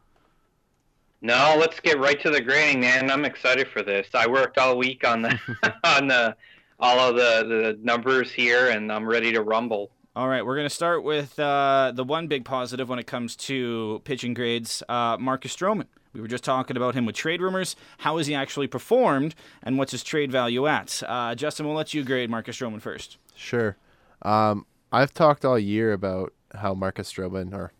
[1.21, 3.09] No, let's get right to the grading, man.
[3.09, 4.07] I'm excited for this.
[4.13, 5.39] I worked all week on the
[5.83, 6.35] on the
[6.79, 9.89] all of the the numbers here, and I'm ready to rumble.
[10.15, 13.35] All right, we're going to start with uh, the one big positive when it comes
[13.35, 15.87] to pitching grades uh, Marcus Stroman.
[16.13, 17.75] We were just talking about him with trade rumors.
[17.97, 21.03] How has he actually performed, and what's his trade value at?
[21.05, 23.17] Uh, Justin, we'll let you grade Marcus Stroman first.
[23.35, 23.75] Sure.
[24.21, 27.73] Um, I've talked all year about how Marcus Stroman, or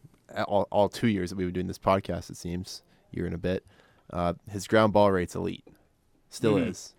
[0.43, 3.38] all, all two years that we've been doing this podcast, it seems, year and a
[3.38, 3.65] bit,
[4.12, 5.63] uh, his ground ball rate's elite.
[6.30, 6.67] Still Mhm.
[6.71, 6.93] is.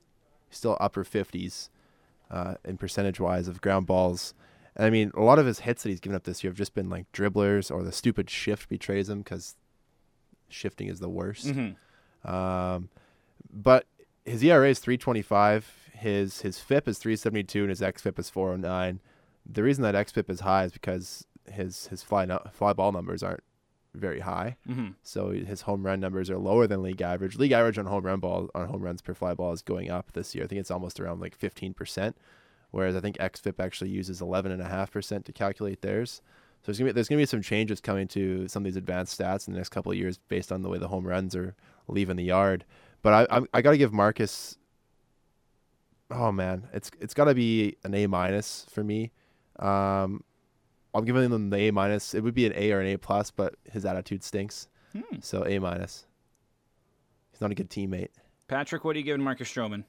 [0.48, 1.68] Still upper 50s
[2.30, 4.32] uh, in percentage wise of ground balls.
[4.78, 6.74] I mean, a lot of his hits that he's given up this year have just
[6.74, 9.56] been like dribblers or the stupid shift betrays him because
[10.48, 11.46] shifting is the worst.
[11.46, 12.30] Mm-hmm.
[12.30, 12.90] Um,
[13.50, 13.86] but
[14.24, 15.90] his ERA is 325.
[15.94, 19.00] His his FIP is 372, and his xFIP is 409.
[19.46, 23.22] The reason that xFIP is high is because his his fly no, fly ball numbers
[23.22, 23.44] aren't
[23.94, 24.56] very high.
[24.68, 24.88] Mm-hmm.
[25.02, 27.36] So his home run numbers are lower than league average.
[27.36, 30.12] League average on home run ball on home runs per fly ball is going up
[30.12, 30.44] this year.
[30.44, 32.14] I think it's almost around like 15%,
[32.70, 36.22] whereas I think xFIP actually uses 11.5% to calculate theirs.
[36.62, 39.18] So there's gonna be there's gonna be some changes coming to some of these advanced
[39.18, 41.54] stats in the next couple of years based on the way the home runs are
[41.86, 42.64] leaving the yard.
[43.02, 44.58] But I I, I got to give Marcus.
[46.10, 49.12] Oh man, it's it's got to be an A minus for me.
[49.58, 50.24] Um,
[50.92, 52.14] I'm giving him the A minus.
[52.14, 54.68] It would be an A or an A plus, but his attitude stinks.
[54.92, 55.20] Hmm.
[55.20, 56.06] So A minus.
[57.30, 58.08] He's not a good teammate.
[58.48, 59.84] Patrick, what are you giving Marcus Stroman?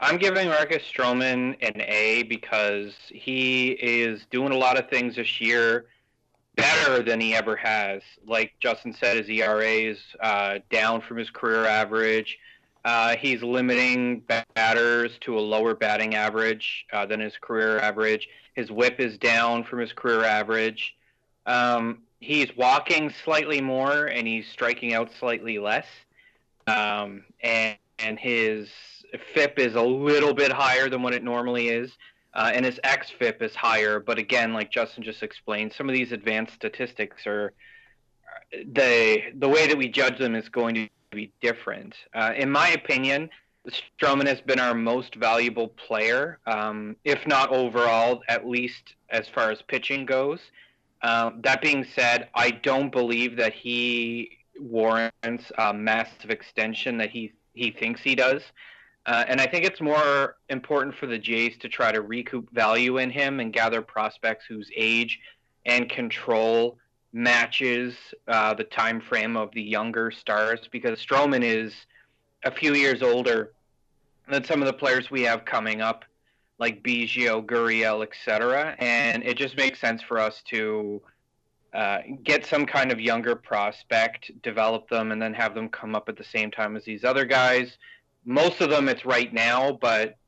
[0.00, 5.40] I'm giving Marcus Stroman an A because he is doing a lot of things this
[5.40, 5.86] year
[6.54, 8.02] better than he ever has.
[8.24, 12.38] Like Justin said, his ERA is uh, down from his career average.
[12.84, 14.22] Uh, he's limiting
[14.54, 18.28] batters to a lower batting average uh, than his career average.
[18.54, 20.94] His whip is down from his career average.
[21.44, 25.86] Um, he's walking slightly more and he's striking out slightly less.
[26.68, 28.68] Um, and, and his
[29.34, 31.96] FIP is a little bit higher than what it normally is.
[32.34, 36.12] Uh, and his XFIP is higher, but again, like Justin just explained, some of these
[36.12, 37.52] advanced statistics are
[38.52, 41.94] the the way that we judge them is going to be different.
[42.14, 43.30] Uh, in my opinion,
[43.68, 49.50] Stroman has been our most valuable player, um, if not overall, at least as far
[49.50, 50.40] as pitching goes.
[51.02, 57.32] Um, that being said, I don't believe that he warrants a massive extension that he
[57.54, 58.42] he thinks he does.
[59.08, 62.98] Uh, and I think it's more important for the Jays to try to recoup value
[62.98, 65.18] in him and gather prospects whose age
[65.64, 66.76] and control
[67.14, 67.96] matches
[68.28, 71.72] uh, the time frame of the younger stars because Stroman is
[72.44, 73.52] a few years older
[74.28, 76.04] than some of the players we have coming up,
[76.58, 78.76] like Biggio, Gurriel, etc.
[78.78, 81.00] And it just makes sense for us to
[81.72, 86.10] uh, get some kind of younger prospect, develop them, and then have them come up
[86.10, 87.78] at the same time as these other guys.
[88.28, 90.18] Most of them, it's right now, but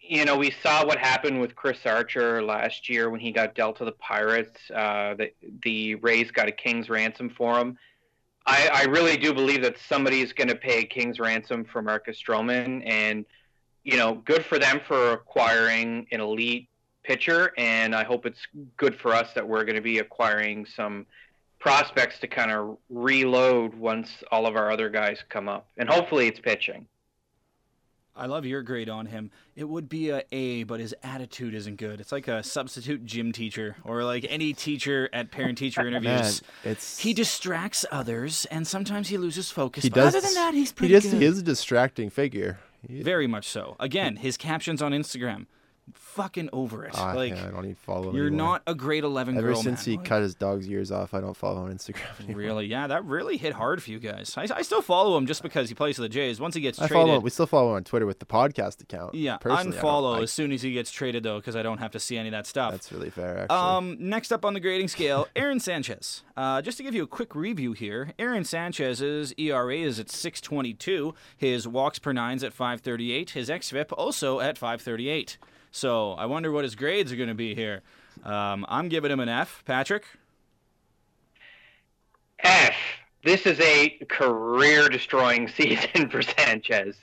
[0.00, 3.76] you know, we saw what happened with Chris Archer last year when he got dealt
[3.76, 4.58] to the Pirates.
[4.74, 7.76] Uh, the, the Rays got a king's ransom for him.
[8.46, 11.82] I, I really do believe that somebody is going to pay a king's ransom for
[11.82, 13.26] Marcus Stroman, and
[13.84, 16.70] you know, good for them for acquiring an elite
[17.02, 18.40] pitcher, and I hope it's
[18.78, 21.04] good for us that we're going to be acquiring some
[21.58, 26.26] prospects to kind of reload once all of our other guys come up, and hopefully
[26.26, 26.86] it's pitching.
[28.18, 29.30] I love your grade on him.
[29.56, 32.00] It would be a A, but his attitude isn't good.
[32.00, 36.42] It's like a substitute gym teacher or like any teacher at parent-teacher interviews.
[36.64, 39.84] Man, it's he distracts others, and sometimes he loses focus.
[39.84, 40.14] he but does.
[40.16, 41.20] other than that, he's he pretty just good.
[41.20, 42.58] he is a distracting figure.
[42.86, 43.76] He- Very much so.
[43.80, 45.46] Again, his captions on Instagram,
[45.94, 46.92] fucking over it.
[46.94, 48.46] Ah, like yeah, I don't even follow him you're anymore.
[48.46, 49.56] not a grade eleven Ever girl.
[49.62, 49.92] since man.
[49.92, 52.36] he Like, cut his dog's ears off, I don't follow on Instagram anymore.
[52.38, 52.66] Really?
[52.66, 54.34] Yeah, that really hit hard for you guys.
[54.36, 56.40] I, I still follow him just because he plays for the Jays.
[56.40, 57.22] Once he gets I traded, follow him.
[57.22, 59.14] We still follow him on Twitter with the podcast account.
[59.14, 61.78] yeah, Personally, I don't unfollow as soon as he gets traded though, because I don't
[61.78, 62.72] have to see any of that stuff.
[62.72, 63.56] That's really fair, actually.
[63.58, 66.22] Um, next up on the grading scale, Aaron Sanchez.
[66.36, 71.14] Uh, just to give you a quick review here, Aaron Sanchez's ERA is at 622.
[71.36, 73.30] His walks per nine's at 538.
[73.30, 75.38] His xFIP also at 538.
[75.70, 77.82] So I wonder what his grades are going to be here.
[78.24, 79.62] Um, I'm giving him an F.
[79.64, 80.04] Patrick?
[82.40, 82.74] F.
[83.24, 86.96] This is a career-destroying season for Sanchez.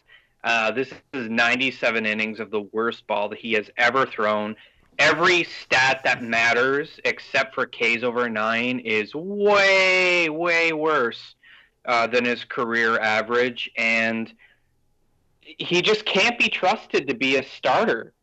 [0.43, 4.55] Uh, this is 97 innings of the worst ball that he has ever thrown.
[4.97, 11.35] Every stat that matters, except for K's over nine, is way, way worse
[11.85, 14.31] uh, than his career average, and
[15.41, 18.13] he just can't be trusted to be a starter.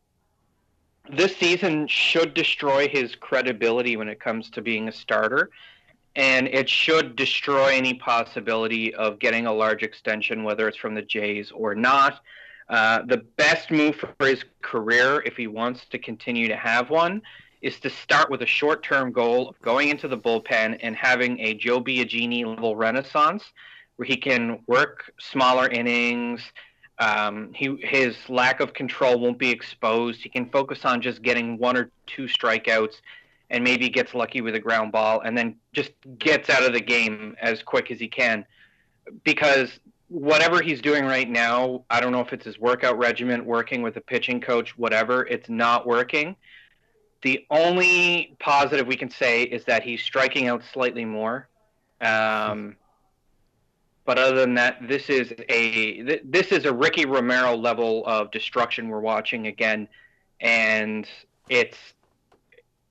[1.10, 5.50] This season should destroy his credibility when it comes to being a starter
[6.14, 11.02] and it should destroy any possibility of getting a large extension, whether it's from the
[11.02, 12.20] Jays or not.
[12.68, 17.22] Uh, the best move for his career, if he wants to continue to have one,
[17.62, 21.54] is to start with a short-term goal of going into the bullpen and having a
[21.54, 23.44] Joe Biagini level renaissance,
[23.96, 26.42] where he can work smaller innings.
[27.02, 30.22] Um, he his lack of control won't be exposed.
[30.22, 33.00] He can focus on just getting one or two strikeouts
[33.50, 36.80] and maybe gets lucky with a ground ball and then just gets out of the
[36.80, 38.46] game as quick as he can.
[39.24, 43.80] Because whatever he's doing right now i don't know if it's his workout regimen working
[43.80, 46.36] with a pitching coach whatever it's not working.
[47.22, 51.48] The only positive we can say is that he's striking out slightly more.
[52.00, 52.76] Um,
[54.04, 58.30] but other than that this is a th- this is a ricky romero level of
[58.30, 59.88] destruction we're watching again
[60.40, 61.06] and
[61.48, 61.78] it's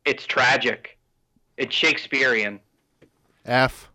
[0.05, 0.97] it's tragic.
[1.57, 2.59] It's Shakespearean.
[3.45, 3.89] F.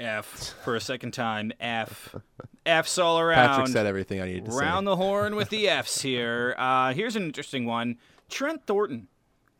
[0.00, 1.52] F for a second time.
[1.60, 2.14] F.
[2.66, 3.48] F's all around.
[3.48, 4.66] Patrick said everything I needed to Round say.
[4.66, 6.54] Round the horn with the F's here.
[6.58, 7.96] Uh, here's an interesting one.
[8.28, 9.08] Trent Thornton.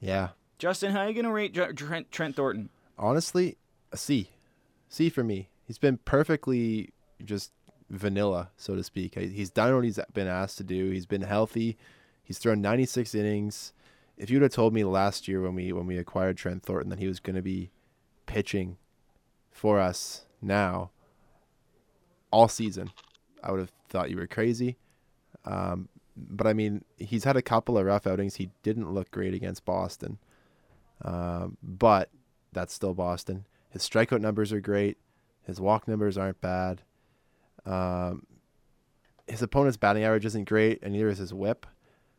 [0.00, 0.28] Yeah.
[0.58, 2.68] Justin, how are you going to rate J- Trent, Trent Thornton?
[2.98, 3.56] Honestly,
[3.92, 4.30] a C.
[4.88, 5.48] C for me.
[5.68, 7.52] He's been perfectly just
[7.90, 9.16] vanilla, so to speak.
[9.16, 10.90] He's done what he's been asked to do.
[10.90, 11.76] He's been healthy.
[12.24, 13.74] He's thrown 96 innings.
[14.16, 16.88] If you would have told me last year when we when we acquired Trent Thornton
[16.88, 17.70] that he was going to be
[18.24, 18.78] pitching
[19.50, 20.90] for us now
[22.30, 22.90] all season,
[23.44, 24.78] I would have thought you were crazy.
[25.44, 28.36] Um, but I mean, he's had a couple of rough outings.
[28.36, 30.16] He didn't look great against Boston,
[31.04, 32.08] um, but
[32.54, 33.44] that's still Boston.
[33.68, 34.96] His strikeout numbers are great.
[35.48, 36.82] His walk numbers aren't bad.
[37.64, 38.26] Um,
[39.26, 41.66] his opponent's batting average isn't great, and neither is his whip.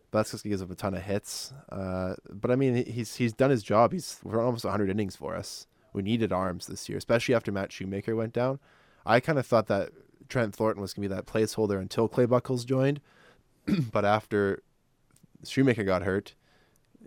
[0.10, 1.54] But that's because he gives up a ton of hits.
[1.72, 3.94] Uh, but I mean, he's he's done his job.
[3.94, 5.68] He's we're almost 100 innings for us.
[5.94, 8.60] We needed arms this year, especially after Matt Shoemaker went down.
[9.06, 9.92] I kind of thought that
[10.28, 13.00] Trent Thornton was going to be that placeholder until Clay Buchholz joined,
[13.92, 14.64] but after
[15.46, 16.34] Shoemaker got hurt,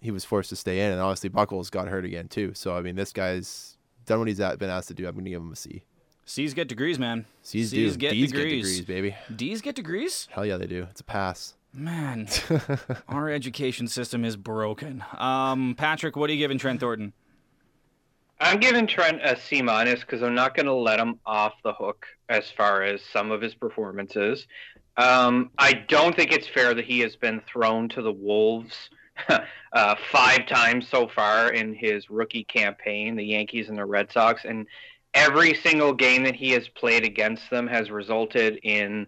[0.01, 2.53] he was forced to stay in, and obviously Buchholz got hurt again too.
[2.55, 5.09] So I mean, this guy's done what he's at, been asked to do.
[5.09, 5.83] I'm going to give him a C.
[6.25, 7.27] C's get degrees, man.
[7.43, 7.99] C's, C's do.
[7.99, 8.45] get D's degrees.
[8.45, 9.17] get degrees, baby.
[9.35, 10.29] D's get degrees?
[10.31, 10.87] Hell yeah, they do.
[10.91, 11.55] It's a pass.
[11.75, 12.29] Man,
[13.09, 15.03] our education system is broken.
[15.17, 17.13] Um, Patrick, what are you giving Trent Thornton?
[18.41, 21.73] I'm giving Trent a C minus because I'm not going to let him off the
[21.73, 24.47] hook as far as some of his performances.
[24.97, 28.91] Um, I don't think it's fair that he has been thrown to the wolves
[29.73, 34.45] uh, five times so far in his rookie campaign, the Yankees and the Red Sox,
[34.45, 34.67] and
[35.14, 39.07] every single game that he has played against them has resulted in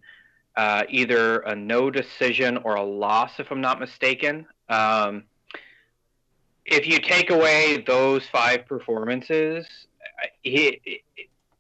[0.57, 4.47] uh, either a no decision or a loss, if I'm not mistaken.
[4.69, 5.25] Um,
[6.65, 9.67] if you take away those five performances,
[10.43, 11.03] he,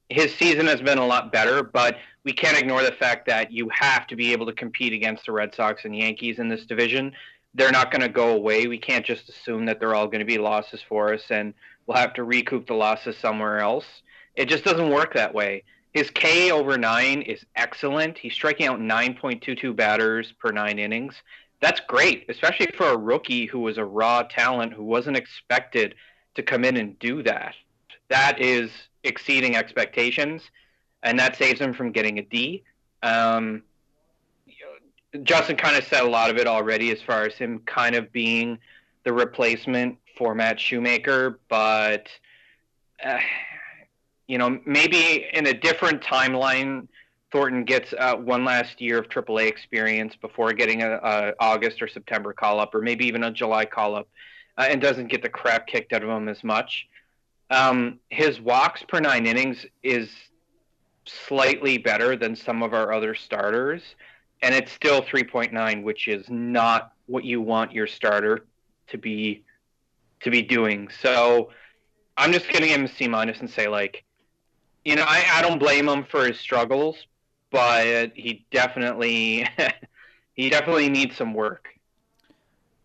[0.09, 3.69] his season has been a lot better, but we can't ignore the fact that you
[3.71, 7.13] have to be able to compete against the Red Sox and Yankees in this division.
[7.55, 8.67] They're not going to go away.
[8.67, 11.53] We can't just assume that they're all going to be losses for us and
[11.87, 13.85] we'll have to recoup the losses somewhere else.
[14.37, 15.63] It just doesn't work that way.
[15.93, 18.19] His K over nine is excellent.
[18.19, 21.15] He's striking out 9.22 batters per nine innings.
[21.61, 25.95] That's great, especially for a rookie who was a raw talent who wasn't expected
[26.35, 27.55] to come in and do that.
[28.09, 28.71] That is
[29.05, 30.43] exceeding expectations,
[31.03, 32.65] and that saves him from getting a D.
[33.03, 33.63] Um,
[35.23, 38.11] Justin kind of said a lot of it already as far as him kind of
[38.11, 38.59] being
[39.05, 42.09] the replacement for Matt Shoemaker, but
[43.05, 43.19] uh,
[44.27, 46.89] you know maybe in a different timeline,
[47.33, 51.89] Thornton gets uh, one last year of AAA experience before getting a, a, August or
[51.89, 54.09] September call up, or maybe even a July call up,
[54.57, 56.87] uh, and doesn't get the crap kicked out of him as much.
[57.51, 60.11] Um, his walks per nine innings is
[61.07, 63.83] slightly better than some of our other starters,
[64.43, 68.47] and it's still 3.9, which is not what you want your starter
[68.89, 69.45] to be
[70.21, 70.89] to be doing.
[71.03, 71.51] So
[72.17, 74.05] I'm just gonna him a C minus and say like,
[74.85, 77.07] you know, I, I don't blame him for his struggles,
[77.51, 79.49] but he definitely
[80.35, 81.69] he definitely needs some work.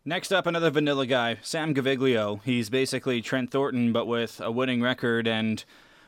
[0.06, 2.42] Next up, another vanilla guy, Sam Gaviglio.
[2.44, 5.64] He's basically Trent Thornton, but with a winning record and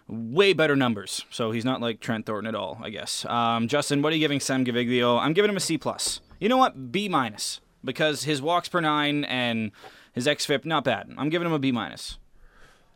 [0.08, 1.25] way better numbers.
[1.30, 3.25] So he's not like Trent Thornton at all, I guess.
[3.25, 5.19] Um, Justin, what are you giving Sam Gaviglio?
[5.19, 6.21] I'm giving him a C plus.
[6.39, 6.91] You know what?
[6.91, 9.71] B minus because his walks per nine and
[10.13, 11.10] his xFIP not bad.
[11.17, 12.17] I'm giving him a B minus.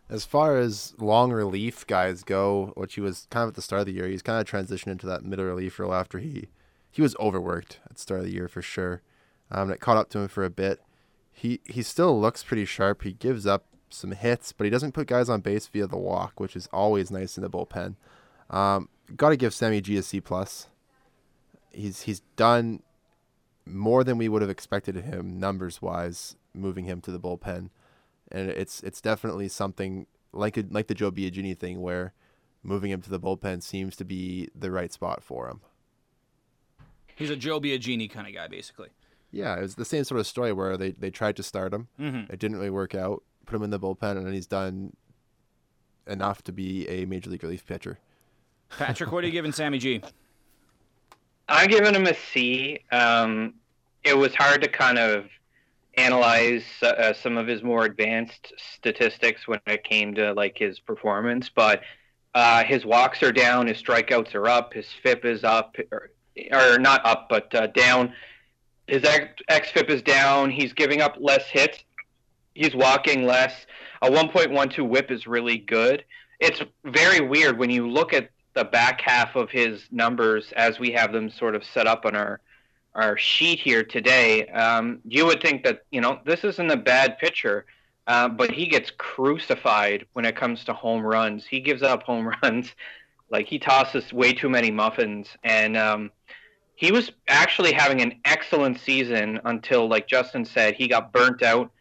[0.09, 3.81] As far as long relief guys go, which he was kind of at the start
[3.81, 6.47] of the year, he's kind of transitioned into that middle relief role after he
[6.91, 9.01] he was overworked at the start of the year for sure.
[9.51, 10.81] Um, it caught up to him for a bit.
[11.31, 13.01] He he still looks pretty sharp.
[13.01, 16.39] He gives up some hits, but he doesn't put guys on base via the walk,
[16.39, 17.95] which is always nice in the bullpen.
[18.49, 20.67] Um, Got to give Sammy G a C plus.
[21.71, 22.81] He's he's done
[23.65, 27.69] more than we would have expected of him numbers wise, moving him to the bullpen,
[28.31, 32.13] and it's it's definitely something like a, like the Joe Biagini thing where
[32.63, 35.61] moving him to the bullpen seems to be the right spot for him.
[37.15, 38.89] He's a Joe Biagini kind of guy, basically.
[39.31, 41.87] Yeah, it was the same sort of story where they, they tried to start him.
[41.99, 42.31] Mm-hmm.
[42.31, 43.23] It didn't really work out.
[43.45, 44.95] Put him in the bullpen, and then he's done
[46.07, 47.99] enough to be a major league relief pitcher.
[48.69, 50.01] Patrick, what are you giving Sammy G?
[51.47, 52.79] I'm giving him a C.
[52.91, 53.53] Um,
[54.03, 55.25] it was hard to kind of
[55.97, 61.49] analyze uh, some of his more advanced statistics when it came to like his performance,
[61.49, 61.81] but
[62.33, 66.11] uh, his walks are down, his strikeouts are up, his FIP is up, or,
[66.51, 68.13] or not up, but uh, down.
[68.87, 70.51] His X, FIP is down.
[70.51, 71.83] He's giving up less hits.
[72.53, 73.65] He's walking less.
[74.01, 76.03] A 1.12 WHIP is really good.
[76.39, 80.91] It's very weird when you look at the back half of his numbers as we
[80.91, 82.41] have them sort of set up on our
[82.95, 87.17] our sheet here today, um, you would think that you know this isn't a bad
[87.19, 87.65] pitcher,
[88.07, 91.45] uh, but he gets crucified when it comes to home runs.
[91.45, 92.73] He gives up home runs,
[93.29, 96.11] like he tosses way too many muffins, and um,
[96.75, 101.71] he was actually having an excellent season until, like Justin said, he got burnt out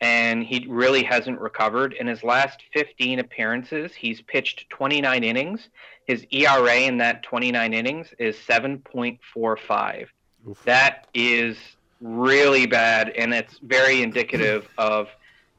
[0.00, 1.92] and he really hasn't recovered.
[1.92, 5.68] In his last 15 appearances, he's pitched 29 innings.
[6.06, 10.06] His ERA in that 29 innings is 7.45.
[10.64, 11.56] That is
[12.00, 15.08] really bad, and it's very indicative of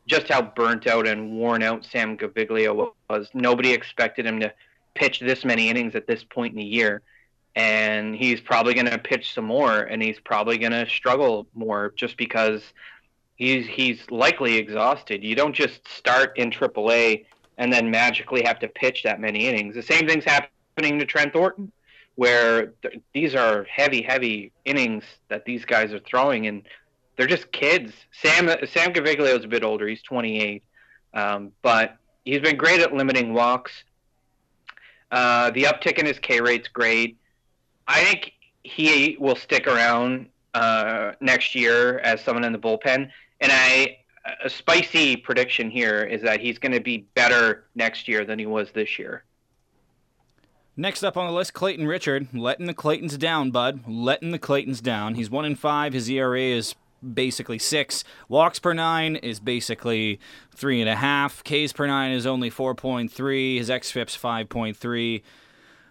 [0.07, 3.29] just how burnt out and worn out Sam Gaviglio was.
[3.33, 4.51] Nobody expected him to
[4.95, 7.01] pitch this many innings at this point in the year.
[7.55, 11.93] And he's probably going to pitch some more, and he's probably going to struggle more
[11.95, 12.61] just because–
[13.41, 15.23] he's he's likely exhausted.
[15.23, 17.25] You don't just start in AAA
[17.57, 19.73] and then magically have to pitch that many innings.
[19.73, 21.71] The same thing's happening to Trent Thornton,
[22.15, 26.63] where th- these are heavy, heavy innings that these guys are throwing, and
[27.15, 27.93] they're just kids.
[28.11, 30.63] Sam Sam Gaviglio is a bit older; he's 28,
[31.13, 33.71] um, but he's been great at limiting walks.
[35.11, 37.17] Uh, the uptick in his K rate's great.
[37.87, 43.09] I think he will stick around uh, next year as someone in the bullpen.
[43.39, 43.97] And I
[44.43, 48.45] a spicy prediction here is that he's going to be better next year than he
[48.45, 49.23] was this year.
[50.81, 53.81] Next up on the list, Clayton Richard, letting the Claytons down, bud.
[53.87, 55.13] Letting the Claytons down.
[55.13, 55.93] He's one in five.
[55.93, 56.73] His ERA is
[57.13, 58.03] basically six.
[58.27, 60.19] Walks per nine is basically
[60.49, 61.43] three and a half.
[61.43, 63.59] Ks per nine is only four point three.
[63.59, 65.21] His xFIP's five point three.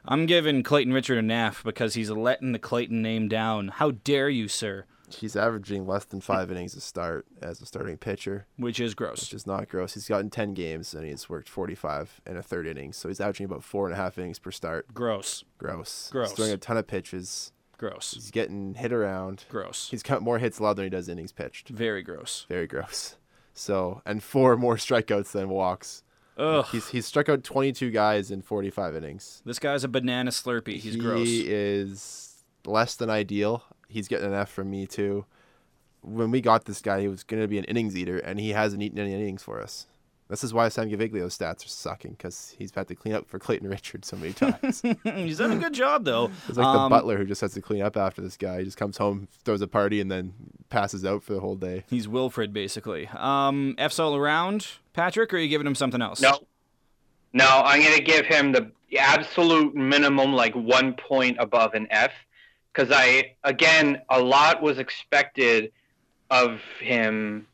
[0.06, 3.68] I'm giving Clayton Richard a F because he's letting the Clayton name down.
[3.68, 4.86] How dare you, sir?
[5.12, 9.20] He's averaging less than five innings a start as a starting pitcher, which is gross.
[9.20, 9.94] which is not gross.
[9.94, 12.96] He's gotten 10 games and he's worked 45 and a third innings.
[12.96, 14.92] So he's averaging about four and a half innings per start.
[14.94, 15.44] Gross.
[15.58, 16.08] Gross.
[16.10, 16.28] Gross.
[16.30, 17.52] He's throwing a ton of pitches.
[17.78, 18.12] Gross.
[18.14, 19.44] He's getting hit around.
[19.48, 19.88] Gross.
[19.90, 21.68] He's got more hits allowed than he does innings pitched.
[21.70, 22.44] Very gross.
[22.48, 23.16] Very gross.
[23.54, 26.02] So, and four more strikeouts than walks.
[26.36, 26.64] Ugh.
[26.72, 29.42] He's he's struck out 22 guys in 45 innings.
[29.44, 30.78] This guy's a banana slurpee.
[30.78, 31.26] He's he gross.
[31.26, 33.62] He is less than ideal.
[33.90, 35.26] He's getting an F from me too.
[36.02, 38.50] When we got this guy, he was going to be an innings eater, and he
[38.50, 39.86] hasn't eaten any innings for us.
[40.28, 43.40] This is why Sam Gaviglio's stats are sucking because he's had to clean up for
[43.40, 44.80] Clayton Richard so many times.
[45.04, 46.30] He's done a good job though.
[46.48, 48.58] It's like Um, the butler who just has to clean up after this guy.
[48.60, 50.32] He just comes home, throws a party, and then
[50.68, 51.82] passes out for the whole day.
[51.90, 53.08] He's Wilfred basically.
[53.12, 54.68] Um, F's all around.
[54.92, 56.20] Patrick, or are you giving him something else?
[56.20, 56.38] No.
[57.32, 62.12] No, I'm going to give him the absolute minimum, like one point above an F.
[62.72, 65.72] Because I, again, a lot was expected
[66.30, 67.46] of him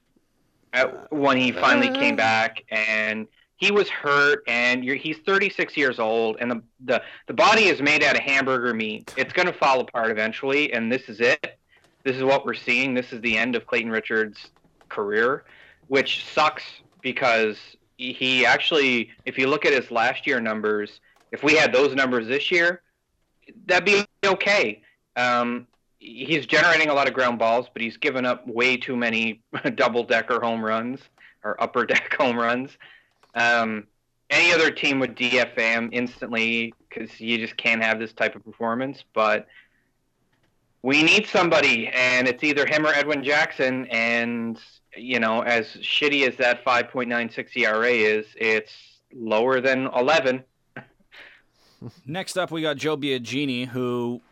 [0.73, 2.17] at, when he finally came mm-hmm.
[2.17, 2.65] back.
[2.71, 7.65] And he was hurt, and you're, he's 36 years old, and the, the, the body
[7.65, 9.15] is made out of hamburger meat.
[9.17, 11.59] It's going to fall apart eventually, and this is it.
[12.05, 12.95] This is what we're seeing.
[12.95, 14.51] This is the end of Clayton Richards'
[14.89, 15.45] career,
[15.89, 16.63] which sucks
[17.01, 17.57] because
[17.97, 21.01] he actually, if you look at his last year numbers,
[21.33, 22.83] if we had those numbers this year,
[23.67, 24.83] that'd be okay.
[25.17, 25.67] Um,
[25.99, 29.43] he's generating a lot of ground balls, but he's given up way too many
[29.75, 31.01] double decker home runs
[31.43, 32.77] or upper deck home runs.
[33.35, 33.87] Um,
[34.31, 38.45] any other team would DFA him instantly because you just can't have this type of
[38.45, 39.05] performance.
[39.15, 39.47] But
[40.83, 43.87] we need somebody, and it's either him or Edwin Jackson.
[43.87, 44.59] And
[44.97, 48.73] you know, as shitty as that 5.96 ERA is, it's
[49.13, 50.43] lower than 11.
[52.07, 54.23] Next up, we got Joe Biagini, who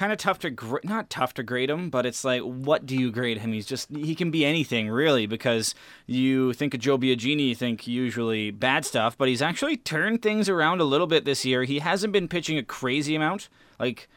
[0.00, 2.96] kind of tough to gr- not tough to grade him, but it's like, what do
[2.96, 3.52] you grade him?
[3.52, 5.74] He's just he can be anything really because
[6.06, 10.48] you think of Joe Biagini, you think usually bad stuff, but he's actually turned things
[10.48, 11.64] around a little bit this year.
[11.64, 14.08] He hasn't been pitching a crazy amount, like.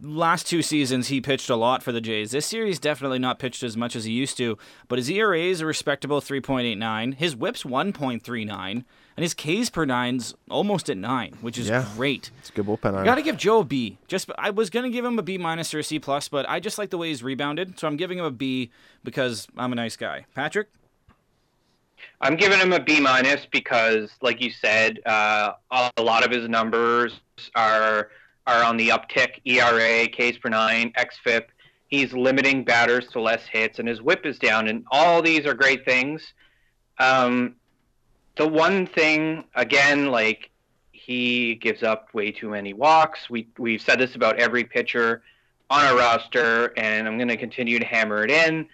[0.00, 2.32] Last two seasons, he pitched a lot for the Jays.
[2.32, 5.38] This year, he's definitely not pitched as much as he used to, but his ERA
[5.38, 7.14] is a respectable 3.89.
[7.14, 8.84] His whip's 1.39,
[9.16, 11.86] and his Ks per nine's almost at 9, which is Yeah.
[11.96, 12.32] great.
[12.40, 13.04] It's a good bullpen arm.
[13.04, 13.98] Got to give Joe a B.
[14.08, 16.58] Just I was gonna give him a B minus or a C plus, but I
[16.58, 18.72] just like the way he's rebounded, so I'm giving him a B
[19.04, 20.26] because I'm a nice guy.
[20.34, 20.68] Patrick,
[22.20, 25.52] I'm giving him a B minus because, like you said, uh,
[25.96, 27.20] a lot of his numbers
[27.54, 28.10] are
[28.46, 29.40] are on the uptick.
[29.44, 31.46] ERA, Ks per nine, xFIP.
[31.88, 34.68] He's limiting batters to less hits, and his WHIP is down.
[34.68, 36.34] And all these are great things.
[36.98, 37.56] Um,
[38.36, 40.50] the one thing, again, like
[40.92, 43.28] he gives up way too many walks.
[43.28, 45.22] We we've said this about every pitcher
[45.70, 48.66] on our roster, and I'm going to continue to hammer it in.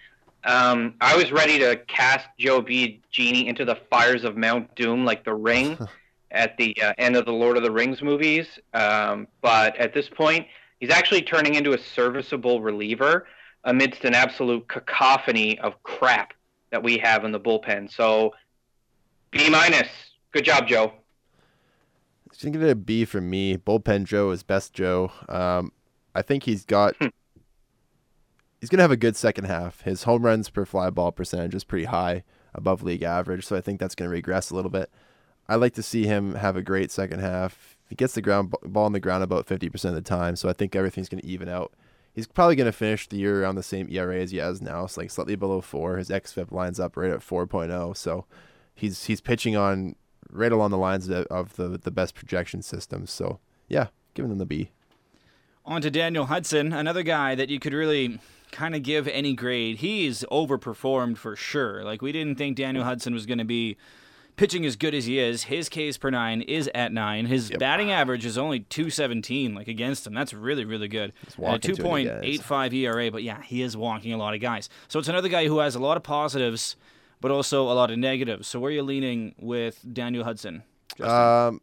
[0.44, 5.24] Um, I was ready to cast Joe Biagini into the fires of Mount Doom, like
[5.24, 5.78] the Ring,
[6.30, 8.46] at the uh, end of the Lord of the Rings movies.
[8.74, 10.46] Um, but at this point,
[10.78, 13.26] he's actually turning into a serviceable reliever
[13.64, 16.32] amidst an absolute cacophony of crap
[16.70, 17.90] that we have in the bullpen.
[17.90, 18.32] So,
[19.30, 19.88] B minus.
[20.32, 20.92] Good job, Joe.
[22.30, 23.56] Just gonna give it a B for me.
[23.56, 25.10] Bullpen Joe is best Joe.
[25.28, 25.72] Um,
[26.14, 26.94] I think he's got.
[28.60, 29.82] he's gonna have a good second half.
[29.82, 32.22] His home runs per fly ball percentage is pretty high,
[32.54, 33.44] above league average.
[33.44, 34.90] So I think that's gonna regress a little bit.
[35.50, 37.76] I like to see him have a great second half.
[37.88, 40.36] He gets the ground ball on the ground about fifty percent of the time.
[40.36, 41.72] So I think everything's gonna even out.
[42.12, 44.84] He's probably gonna finish the year around the same ERA as he has now.
[44.84, 45.96] It's like slightly below four.
[45.96, 47.96] His xFIP lines up right at 4.0.
[47.96, 48.26] So
[48.76, 49.96] he's he's pitching on
[50.30, 53.10] right along the lines of, of the the best projection systems.
[53.10, 54.70] So yeah, giving them the B.
[55.64, 58.20] on to Daniel Hudson, another guy that you could really
[58.52, 59.78] kind of give any grade.
[59.78, 61.82] He's overperformed for sure.
[61.82, 63.76] Like we didn't think Daniel Hudson was going to be
[64.40, 65.44] pitching as good as he is.
[65.44, 67.26] His Ks per nine is at nine.
[67.26, 70.14] His batting average is only 217, like against him.
[70.14, 71.12] That's really, really good.
[71.36, 72.22] Too many guys.
[72.40, 74.70] 2.85 ERA, but yeah, he is walking a lot of guys.
[74.88, 76.76] So it's another guy who has a lot of positives,
[77.20, 78.48] but also a lot of negatives.
[78.48, 80.62] So where are you leaning with Daniel Hudson?
[81.02, 81.60] Um,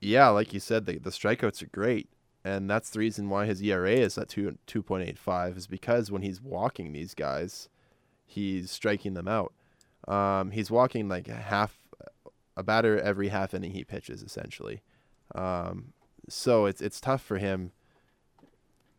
[0.00, 2.08] yeah, like you said, the the strikeouts are great,
[2.44, 5.66] and that's the reason why his ERA is at two two point eight five is
[5.66, 7.68] because when he's walking these guys,
[8.24, 9.52] he's striking them out.
[10.06, 11.78] Um, he's walking like half
[12.56, 14.82] a batter every half inning he pitches essentially.
[15.34, 15.92] Um,
[16.28, 17.72] so it's it's tough for him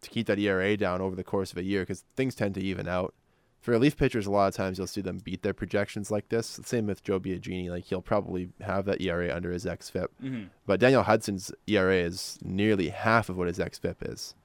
[0.01, 2.61] to keep that ERA down over the course of a year because things tend to
[2.61, 3.13] even out.
[3.61, 6.59] For relief pitchers, a lot of times you'll see them beat their projections like this.
[6.63, 7.69] Same with Joe Biagini.
[7.69, 10.07] Like he'll probably have that ERA under his xFIP.
[10.23, 10.49] Mhm.
[10.67, 14.35] But Daniel Hudson's ERA is nearly half of what his xFIP is.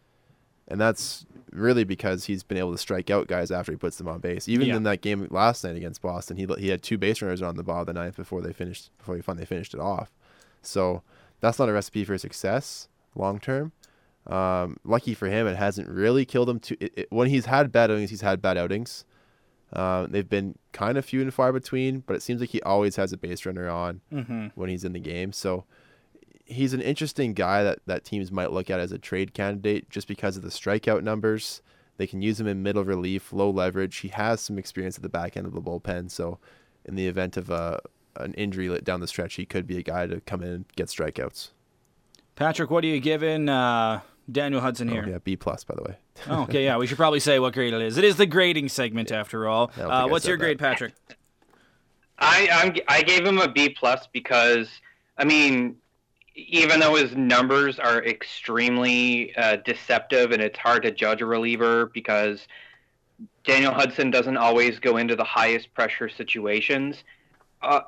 [0.70, 4.06] And that's really because he's been able to strike out guys after he puts them
[4.08, 4.48] on base.
[4.48, 4.76] Even Yeah.
[4.76, 7.62] in that game last night against Boston, he he had two base runners on the
[7.64, 10.12] ball the ninth before they finished before he finally finished it off.
[10.62, 11.02] So
[11.40, 13.72] that's not a recipe for success long term.
[14.26, 16.60] Um, lucky for him, it hasn't really killed him.
[16.60, 19.04] To it, it, when he's had bad outings, he's had bad outings.
[19.72, 22.96] Uh, they've been kind of few and far between, but it seems like he always
[22.96, 24.48] has a base runner on Mm-hmm.
[24.54, 25.32] when he's in the game.
[25.32, 25.64] So
[26.50, 30.08] he's an interesting guy that, that teams might look at as a trade candidate just
[30.08, 31.62] because of the strikeout numbers.
[31.96, 33.96] They can use him in middle relief, low leverage.
[33.98, 36.10] He has some experience at the back end of the bullpen.
[36.10, 36.38] So
[36.84, 37.80] in the event of a
[38.16, 40.88] an injury down the stretch, he could be a guy to come in and get
[40.88, 41.50] strikeouts.
[42.34, 45.08] Patrick, what are you giving uh, Daniel Hudson Oh, here?
[45.08, 45.96] yeah, B plus by the way.
[46.28, 47.96] Oh, okay, yeah, we should probably say what grade it is.
[47.98, 49.70] It is the grading segment after all.
[49.78, 50.44] Uh, what's said your that.
[50.44, 50.94] grade, Patrick?
[52.18, 54.68] I I'm, I gave him a B plus because
[55.16, 55.76] I mean,
[56.34, 61.86] even though his numbers are extremely uh, deceptive and it's hard to judge a reliever
[61.86, 62.46] because
[63.44, 67.04] Daniel Hudson doesn't always go into the highest pressure situations.
[67.62, 67.80] Uh,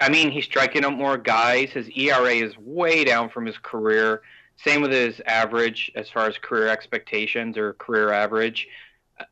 [0.00, 1.70] I mean, he's striking out more guys.
[1.70, 4.22] His ERA is way down from his career.
[4.56, 8.68] Same with his average as far as career expectations or career average.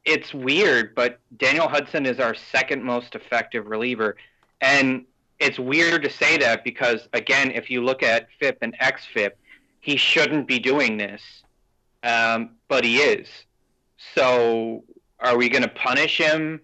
[0.04, 4.16] It's weird, but Daniel Hudson is our second most effective reliever.
[4.60, 5.04] And
[5.44, 9.32] it's weird to say that because, again, if you look at FIP and XFIP,
[9.80, 11.22] he shouldn't be doing this,
[12.02, 13.28] um, but he is.
[14.14, 14.84] So,
[15.20, 16.60] are we going to punish him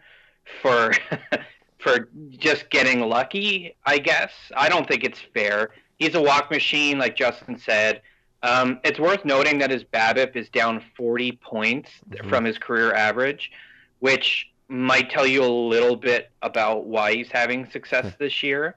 [0.62, 0.92] for
[1.78, 3.76] for just getting lucky?
[3.84, 5.70] I guess I don't think it's fair.
[5.98, 8.00] He's a walk machine, like Justin said.
[8.42, 12.28] Um, it's worth noting that his BABIP is down 40 points Mhm.
[12.30, 13.50] from his career average,
[13.98, 18.76] which might tell you a little bit about why he's having success this year.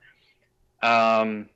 [0.82, 1.48] Um,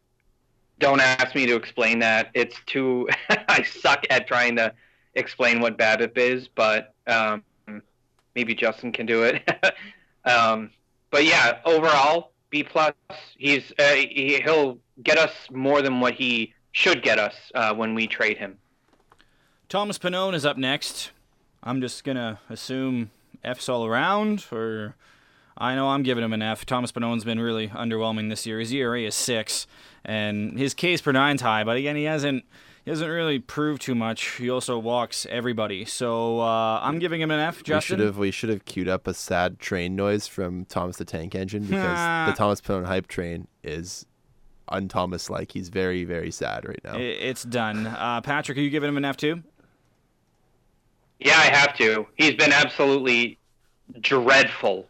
[0.80, 2.30] don't ask me to explain that.
[2.36, 3.10] It's too.
[3.30, 4.74] I suck at trying to
[5.16, 7.44] explain what BABIP is, but um,
[8.36, 9.42] maybe Justin can do it.
[10.26, 10.70] um,
[11.10, 12.94] but yeah, overall B plus.
[13.38, 17.96] He's uh, he, he'll get us more than what he should get us uh, when
[17.96, 18.60] we trade him.
[19.68, 21.12] Thomas Pannone is up next.
[21.64, 23.10] I'm just gonna assume
[23.44, 24.96] F's all around, or
[25.58, 26.66] I know I'm giving him an F.
[26.66, 28.60] Thomas Pannone's been really underwhelming this year.
[28.60, 29.68] His ERA is six,
[30.06, 32.46] and his Ks per nine's high, but again, he hasn't
[32.86, 34.24] he hasn't really proved too much.
[34.38, 37.64] He also walks everybody, so uh, I'm giving him an F.
[37.64, 40.98] Justin, We should have we should have queued up a sad train noise from Thomas
[40.98, 44.06] the Tank Engine because the Thomas Pannone hype train is
[44.70, 45.52] un-Thomas like.
[45.52, 46.96] He's very very sad right now.
[46.98, 47.88] It's done.
[47.88, 49.44] Uh, Patrick, are you giving him an F too?
[51.20, 52.08] Yeah, I have to.
[52.16, 53.38] He's been absolutely
[54.02, 54.88] dreadful.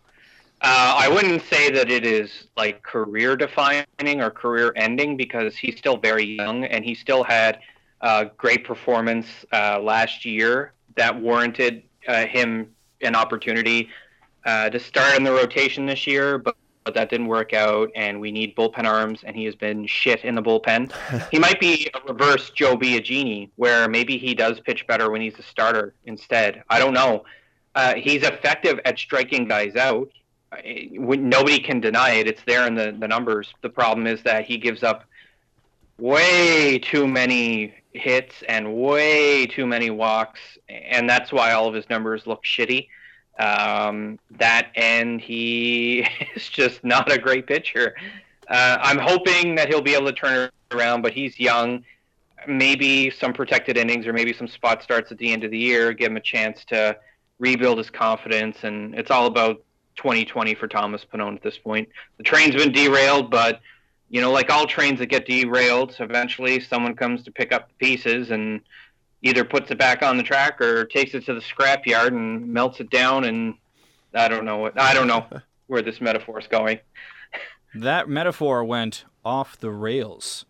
[0.62, 5.78] Uh, I wouldn't say that it is like career defining or career ending because he's
[5.78, 7.60] still very young and he still had
[8.02, 13.90] uh, great performance uh, last year that warranted uh, him an opportunity
[14.46, 16.56] uh, to start in the rotation this year, but,
[16.88, 17.92] but that didn't work out.
[17.96, 20.94] And we need bullpen arms, and he has been shit in the bullpen.
[21.32, 25.38] he might be a reverse Joe Biagini, where maybe he does pitch better when he's
[25.38, 26.64] a starter instead.
[26.70, 27.26] I don't know.
[27.76, 30.10] Uh, he's effective at striking guys out.
[30.54, 30.60] Uh,
[30.94, 32.26] when- Nobody can deny it.
[32.26, 33.54] It's there in the, the numbers.
[33.62, 35.04] The problem is that he gives up
[35.98, 41.90] way too many hits and way too many walks, and that's why all of his
[41.90, 42.88] numbers look shitty.
[43.40, 47.96] Um, that and he is just not a great pitcher.
[48.50, 51.84] Uh, I'm hoping that he'll be able to turn around, but he's young.
[52.48, 55.94] Maybe some protected innings or maybe some spot starts at the end of the year
[55.94, 56.98] give him a chance to
[57.40, 58.58] rebuild his confidence.
[58.64, 59.64] And it's all about
[59.98, 61.90] 2020 for Thomas Pannone at this point.
[62.18, 63.60] The train's been derailed, but
[64.10, 67.74] you know, like all trains that get derailed, eventually someone comes to pick up the
[67.76, 68.62] pieces and
[69.22, 72.80] either puts it back on the track or takes it to the scrapyard and melts
[72.80, 73.24] it down.
[73.26, 73.56] And
[74.14, 75.26] I don't know what I don't know
[75.68, 76.80] where this metaphor is going.
[77.76, 80.46] That metaphor went off the rails.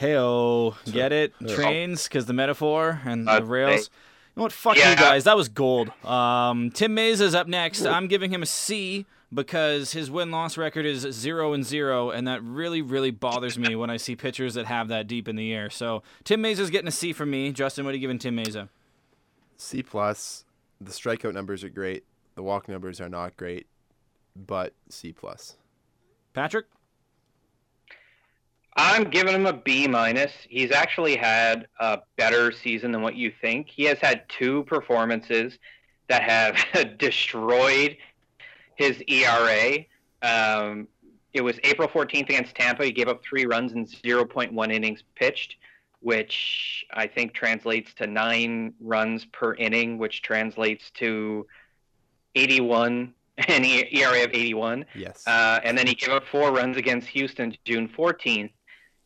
[0.00, 1.34] Heyo, get it?
[1.48, 3.90] Trains, because the metaphor and the Uh, rails.
[3.90, 4.52] You know what?
[4.52, 4.90] Fuck Yeah.
[4.90, 5.24] you guys.
[5.24, 5.90] That was gold.
[6.04, 7.84] Um, Tim is up next.
[7.84, 12.26] I'm giving him a C because his win loss record is zero and zero, and
[12.26, 15.52] that really, really bothers me when I see pitchers that have that deep in the
[15.52, 15.70] air.
[15.70, 17.52] So Tim Mayza's getting a C from me.
[17.52, 18.68] Justin, what are you giving Tim Mesa?
[19.56, 20.44] C plus.
[20.80, 22.04] The strikeout numbers are great.
[22.34, 23.66] The walk numbers are not great,
[24.34, 25.56] but C plus.
[26.32, 26.66] Patrick?
[28.76, 30.32] I'm giving him a B minus.
[30.48, 33.68] He's actually had a better season than what you think.
[33.68, 35.58] He has had two performances
[36.08, 37.96] that have destroyed
[38.76, 39.78] his ERA.
[40.22, 40.88] Um,
[41.32, 42.84] it was April 14th against Tampa.
[42.84, 45.56] He gave up three runs in 0.1 innings pitched.
[46.00, 51.46] which I think translates to nine runs per inning, which translates to
[52.34, 53.14] 81
[53.48, 54.84] an ERA of 81.
[54.94, 55.26] Yes.
[55.26, 58.50] Uh, and then he gave up four runs against Houston June 14th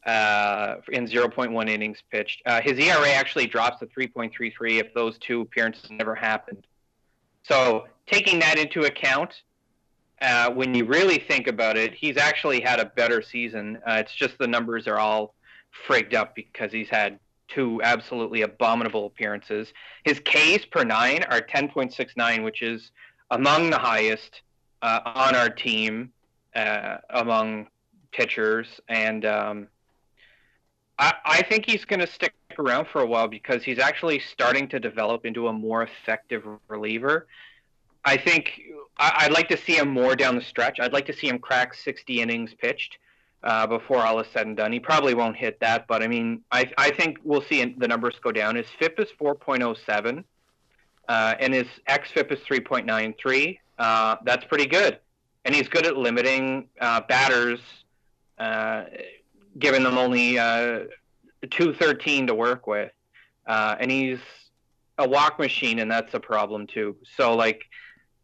[0.06, 2.42] uh, in 0.1 innings pitched.
[2.46, 6.66] Uh, his ERA actually drops to 3.33 if those two appearances never happened.
[7.42, 9.42] So taking that into account,
[10.20, 13.78] uh, when you really think about it, he's actually had a better season.
[13.86, 15.34] Uh, it's just the numbers are all
[15.86, 19.72] frigged up because he's had two absolutely abominable appearances.
[20.04, 22.90] His Ks per nine are 10.69, which is
[23.30, 24.42] among the highest
[24.82, 26.12] uh, on our team
[26.54, 27.68] uh, among
[28.12, 28.80] pitchers.
[28.88, 29.68] And um,
[30.98, 34.68] I, I think he's going to stick around for a while because he's actually starting
[34.68, 37.26] to develop into a more effective reliever.
[38.05, 38.61] I think
[38.96, 40.78] I, would like to see him more down the stretch.
[40.80, 42.98] I'd like to see him crack 60 innings pitched
[43.42, 44.72] uh, before all is said and done.
[44.72, 48.16] He probably won't hit that, but I mean, I, I think we'll see the numbers
[48.22, 48.57] go down.
[48.57, 50.24] His FIP is 4.07,
[51.09, 53.59] uh, and his xFIP is 3.93.
[53.78, 54.98] Uh, that's pretty good,
[55.44, 57.61] and he's good at limiting uh, batters,
[58.38, 58.84] uh,
[59.59, 60.84] giving them only uh,
[61.50, 62.92] 213 to work with,
[63.46, 64.20] and he's
[64.98, 66.96] a walk machine, and that's a problem too.
[67.16, 67.64] So like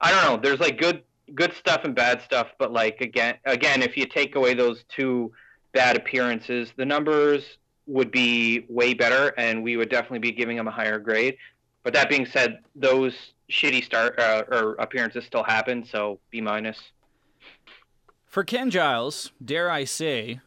[0.01, 0.37] I don't know.
[0.43, 1.03] There's like good
[1.35, 5.33] good stuff and bad stuff, but like again again, if you take away those two
[5.73, 10.69] bad appearances, the numbers would be way better, and we would definitely be giving him
[10.69, 11.37] a higher grade.
[11.83, 13.15] But that being said, those
[13.51, 16.79] shitty start uh, or appearances still happen, so B minus.
[18.27, 20.41] For Ken Giles, dare I say,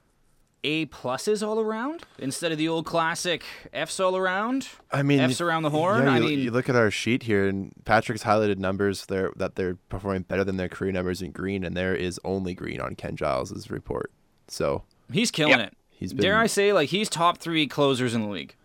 [0.64, 3.44] a pluses all around instead of the old classic
[3.74, 4.70] Fs all around.
[4.92, 6.06] I mean, Fs around the horn.
[6.06, 9.32] Yeah, I you, mean, you look at our sheet here, and Patrick's highlighted numbers there
[9.36, 12.80] that they're performing better than their career numbers in green, and there is only green
[12.80, 14.12] on Ken Giles's report.
[14.48, 15.68] So he's killing yep.
[15.68, 15.78] it.
[15.90, 18.56] He's been, dare I say, like he's top three closers in the league.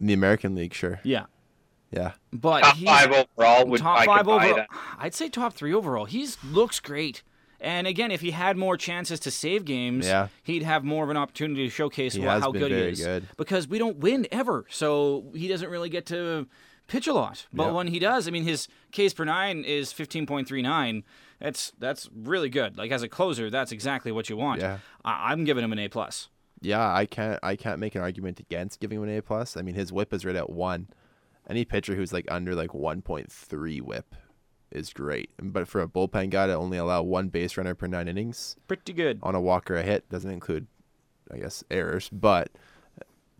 [0.00, 1.00] In the American League, sure.
[1.04, 1.26] Yeah.
[1.90, 2.12] Yeah.
[2.32, 4.66] But top five overall would top I five overall.
[4.98, 6.06] I'd say top three overall.
[6.06, 7.22] He's looks great.
[7.60, 10.28] And again, if he had more chances to save games, yeah.
[10.42, 13.00] he'd have more of an opportunity to showcase he how good he is.
[13.00, 13.28] Good.
[13.36, 16.46] Because we don't win ever, so he doesn't really get to
[16.86, 17.46] pitch a lot.
[17.52, 21.04] But when he does, I mean, his Ks per nine is fifteen point three nine.
[21.40, 22.76] That's that's really good.
[22.76, 24.60] Like as a closer, that's exactly what you want.
[24.60, 24.78] Yeah.
[25.04, 26.28] I- am giving him an A plus.
[26.60, 29.56] Yeah, I can't I can't make an argument against giving him an A plus.
[29.56, 30.88] I mean, his WHIP is right at one.
[31.48, 34.14] Any pitcher who's like under like one point three WHIP
[34.74, 35.30] is great.
[35.40, 38.92] But for a bullpen guy to only allow one base runner per nine innings, pretty
[38.92, 39.20] good.
[39.22, 40.66] On a walk or a hit doesn't include,
[41.32, 42.50] I guess, errors, but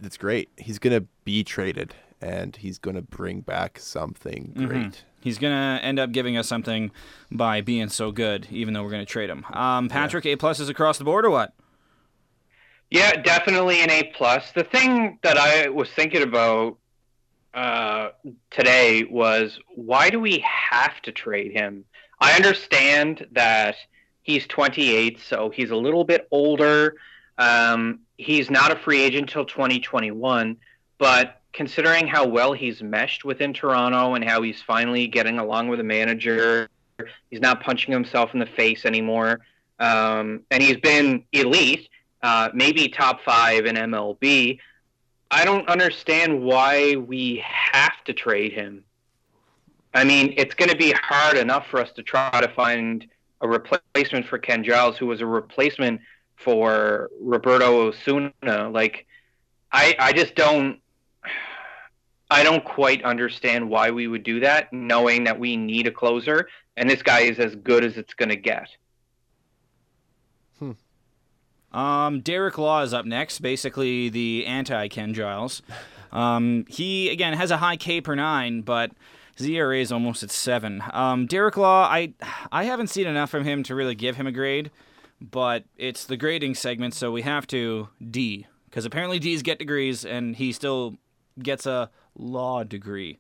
[0.03, 0.51] it's great.
[0.57, 4.69] He's gonna be traded, and he's gonna bring back something great.
[4.69, 5.09] Mm-hmm.
[5.21, 6.91] He's gonna end up giving us something
[7.31, 9.45] by being so good, even though we're gonna trade him.
[9.53, 10.35] Um, Patrick, yeah.
[10.35, 11.55] A pluses across the board or what?
[12.91, 14.53] Yeah, definitely an A plus.
[14.53, 16.79] The thing that I was thinking about
[17.55, 18.11] uh,
[18.51, 21.85] today was why do we have to trade him?
[22.21, 23.77] I understand that
[24.23, 26.97] he's 28, so he's a little bit older.
[27.39, 30.57] Um, he's not a free agent until 2021,
[30.99, 35.79] but considering how well he's meshed within Toronto and how he's finally getting along with
[35.79, 36.69] the manager,
[37.31, 39.41] he's not punching himself in the face anymore,
[39.79, 41.89] um, and he's been elite,
[42.23, 44.59] uh, maybe top five in MLB.
[45.35, 48.85] I don't understand why we have to trade him.
[49.93, 53.05] I mean, it's going to be hard enough for us to try to find
[53.41, 56.01] a replacement for Ken Giles, who was a replacement
[56.37, 58.33] for Roberto Osuna.
[58.71, 59.07] Like,
[59.73, 60.79] I, I just don't,
[62.31, 66.49] I don't quite understand why we would do that, knowing that we need a closer,
[66.77, 68.69] and this guy is as good as it's going to get.
[71.75, 75.61] Um, Derek Law is up next, basically the anti Ken Giles.
[76.13, 78.93] Um, he again has a high K per nine, but
[79.41, 80.83] ERA is almost at seven.
[80.93, 82.15] Um, Derek Law, I
[82.53, 84.71] I haven't seen enough from him to really give him a grade,
[85.21, 90.05] but it's the grading segment, so we have to D because apparently D's get degrees,
[90.05, 90.97] and he still
[91.43, 93.19] gets a law degree.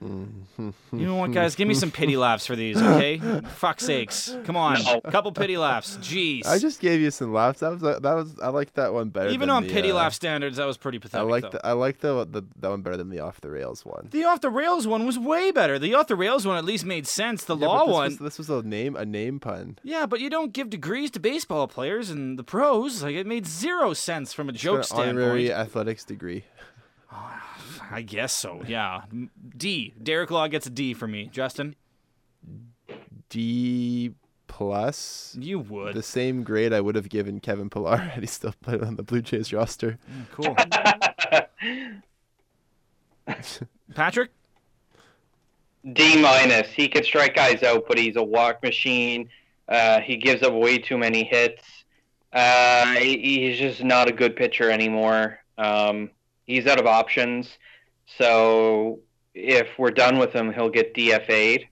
[0.00, 1.54] You know what, guys?
[1.54, 3.18] Give me some pity laughs for these, okay?
[3.54, 4.36] Fuck sakes!
[4.44, 5.00] Come on, no.
[5.00, 5.96] couple pity laughs.
[5.98, 6.46] Jeez.
[6.46, 7.60] I just gave you some laughs.
[7.60, 9.30] That was that was I like that one better.
[9.30, 11.26] Even on the, pity uh, laugh standards, that was pretty pathetic.
[11.26, 13.86] I like the I like the, the that one better than the off the rails
[13.86, 14.08] one.
[14.10, 15.78] The off the rails one was way better.
[15.78, 17.44] The off the rails one at least made sense.
[17.44, 18.10] The yeah, law this one.
[18.10, 19.78] Was, this was a name a name pun.
[19.82, 23.02] Yeah, but you don't give degrees to baseball players and the pros.
[23.02, 25.18] Like it made zero sense from a joke standpoint.
[25.18, 26.44] Honorary athletics degree.
[27.90, 28.62] I guess so.
[28.66, 29.02] Yeah.
[29.56, 29.94] D.
[30.02, 31.28] Derek Law gets a D for me.
[31.32, 31.76] Justin.
[33.28, 34.12] D
[34.48, 35.36] plus.
[35.38, 35.94] You would.
[35.94, 39.02] The same grade I would have given Kevin Pillar had he still played on the
[39.02, 39.98] Blue Jays roster.
[40.10, 40.26] Mm,
[43.26, 43.34] cool.
[43.94, 44.30] Patrick?
[45.92, 46.68] D minus.
[46.70, 49.28] He can strike guys out, but he's a walk machine.
[49.68, 51.62] Uh, he gives up way too many hits.
[52.32, 55.38] Uh, he, he's just not a good pitcher anymore.
[55.58, 56.10] Um,
[56.46, 57.48] he's out of options.
[58.18, 59.00] So
[59.34, 61.66] if we're done with him, he'll get DFA'd.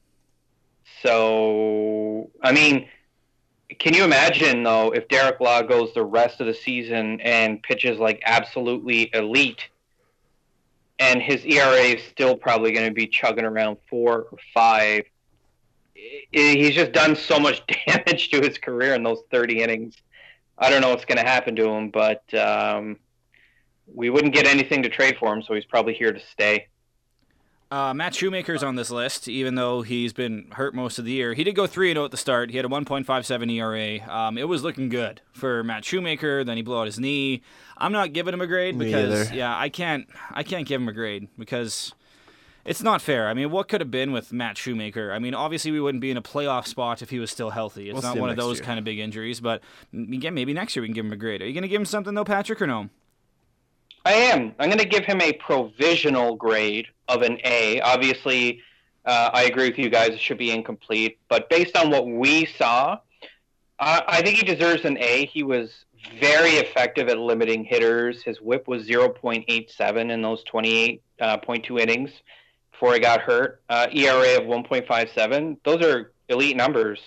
[1.03, 2.89] So, I mean,
[3.79, 7.99] can you imagine, though, if Derek Law goes the rest of the season and pitches
[7.99, 9.69] like absolutely elite?
[10.99, 15.05] and his ERA is still probably going to be chugging around four or five.
[15.95, 19.97] He's just done so much damage to his career in those 30 innings.
[20.57, 22.99] I don't know what's going to happen to him, but um,
[23.93, 26.69] we wouldn't get anything to trade for him, so he's probably here to stay.
[27.71, 31.35] Uh, Matt Shoemaker's on this list, even though he's been hurt most of the year.
[31.35, 32.51] He did go 3 0 at the start.
[32.51, 34.09] He had a 1.57 ERA.
[34.09, 36.45] Um, it was looking good for Matt Shoemaker.
[36.45, 37.43] Then he blew out his knee.
[37.77, 39.35] I'm not giving him a grade Me because, either.
[39.37, 41.95] yeah, I can't, I can't give him a grade because
[42.65, 43.29] it's not fair.
[43.29, 45.11] I mean, what could have been with Matt Shoemaker?
[45.11, 47.89] I mean, obviously we wouldn't be in a playoff spot if he was still healthy.
[47.91, 48.67] It's We'll not one of those year.
[48.67, 49.63] kind of big injuries, but
[49.93, 51.43] again, maybe next year we can give him a grade.
[51.43, 52.91] Are you going to give him something though, Patrick, or no?
[54.05, 54.55] I am.
[54.59, 57.81] I'm going to give him a provisional grade of an A.
[57.81, 58.61] Obviously,
[59.05, 60.11] uh, I agree with you guys.
[60.11, 61.19] It should be incomplete.
[61.29, 62.99] But based on what we saw,
[63.79, 65.27] uh, I think he deserves an A.
[65.27, 65.85] He was
[66.21, 68.23] very effective at limiting hitters.
[68.23, 72.11] His whip was 0.87 in those 28.2 innings
[72.73, 73.63] before he got hurt.
[73.69, 75.57] Uh, ERA of 1.57.
[75.65, 77.01] Those are elite numbers.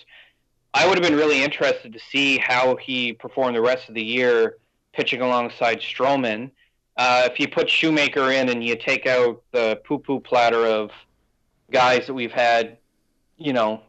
[0.74, 4.02] I would have been really interested to see how he performed the rest of the
[4.02, 4.56] year
[4.92, 6.50] pitching alongside Stroman.
[6.98, 10.90] Uh, if you put Shoemaker in and you take out the poo-poo platter of
[11.70, 12.76] guys that we've had,
[13.36, 13.80] you know,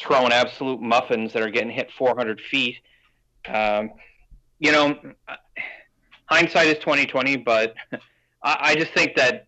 [0.00, 2.78] throwing absolute muffins that are getting hit 400 feet,
[3.48, 3.90] um,
[4.58, 4.98] you know,
[6.24, 7.74] hindsight is 2020, but
[8.42, 9.46] I, I just think that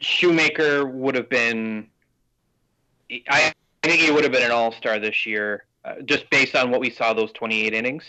[0.00, 1.88] Shoemaker would have been.
[3.28, 3.52] I,
[3.84, 6.80] I think he would have been an all-star this year, uh, just based on what
[6.80, 8.04] we saw those 28 innings.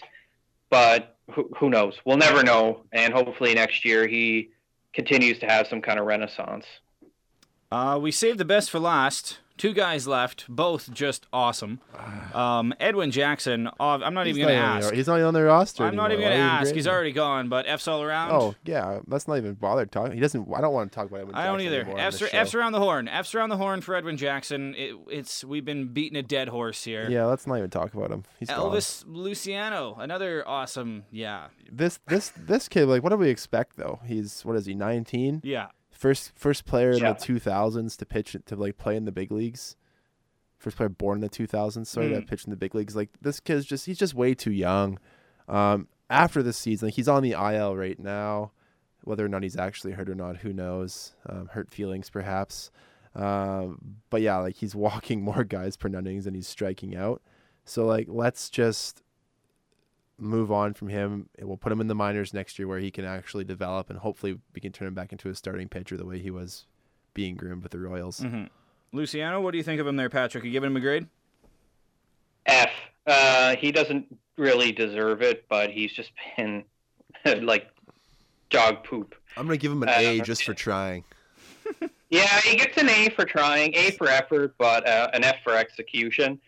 [0.70, 1.18] But
[1.58, 1.96] who, knows?
[2.06, 2.86] We'll never know.
[2.92, 4.50] And hopefully next year he
[4.94, 6.66] continues to have some kind of renaissance.
[7.72, 9.40] Uh, we saved the best for last.
[9.60, 11.82] Two guys left, both just awesome.
[12.34, 13.68] Um, Edwin Jackson.
[13.68, 14.94] Uh, I'm not He's even going to not even- ask.
[14.96, 15.84] He's not even on their roster.
[15.86, 16.30] I'm not even anymore.
[16.30, 16.62] going to Why are you ask.
[16.64, 16.94] grading He's him?
[16.94, 17.50] already gone.
[17.50, 18.32] But F's all around.
[18.32, 20.14] Oh yeah, let's not even bother talking.
[20.14, 20.48] He doesn't.
[20.56, 21.36] I don't want to talk about Edwin.
[21.36, 21.86] I don't either.
[21.98, 23.08] F's, F's around the horn.
[23.10, 24.74] F's around the horn for Edwin Jackson.
[24.78, 27.10] It, it's we've been beating a dead horse here.
[27.10, 28.24] Yeah, let's not even talk about him.
[28.40, 28.48] He's.
[28.50, 31.04] Elvis Luciano, another awesome.
[31.12, 32.86] Yeah, This this this kid.
[32.86, 34.00] Like, what do we expect though?
[34.06, 34.74] He's what is he?
[34.74, 35.42] 19.
[35.44, 35.68] yeah.
[36.00, 39.76] First first player in the 2000s to pitch to like play in the big leagues.
[40.58, 42.28] First player born in the 2000s, sorry, to Mm.
[42.28, 42.96] pitch in the big leagues.
[42.96, 44.98] Like this kid's just he's just way too young.
[45.50, 48.52] Um, after this season, like, he's on the IL right now.
[49.04, 51.16] Whether or not he's actually hurt or not, who knows?
[51.28, 52.72] Um, hurt feelings, perhaps.
[53.14, 57.22] Um, but yeah, like he's walking more guys per innings than he's striking out.
[57.66, 59.02] So like, let's just
[60.20, 61.30] move on from him.
[61.38, 64.00] And we'll put him in the minors next year where he can actually develop, and
[64.00, 66.66] hopefully we can turn him back into a starting pitcher the way he was
[67.14, 68.20] being groomed with the Royals.
[68.20, 68.44] hmm
[68.92, 70.44] Luciano, what do you think of him there, Patrick?
[70.44, 71.08] Are You giving him a grade?
[72.48, 72.72] F.
[73.06, 74.06] Uh, he doesn't
[74.38, 76.64] really deserve it, but he's just been
[77.44, 77.70] like
[78.50, 79.14] dog poop.
[79.38, 81.04] I'm gonna give him an Uh, A just for trying.
[82.12, 85.54] Yeah, he gets an A for trying, A for effort, but uh, an F for
[85.56, 86.40] execution.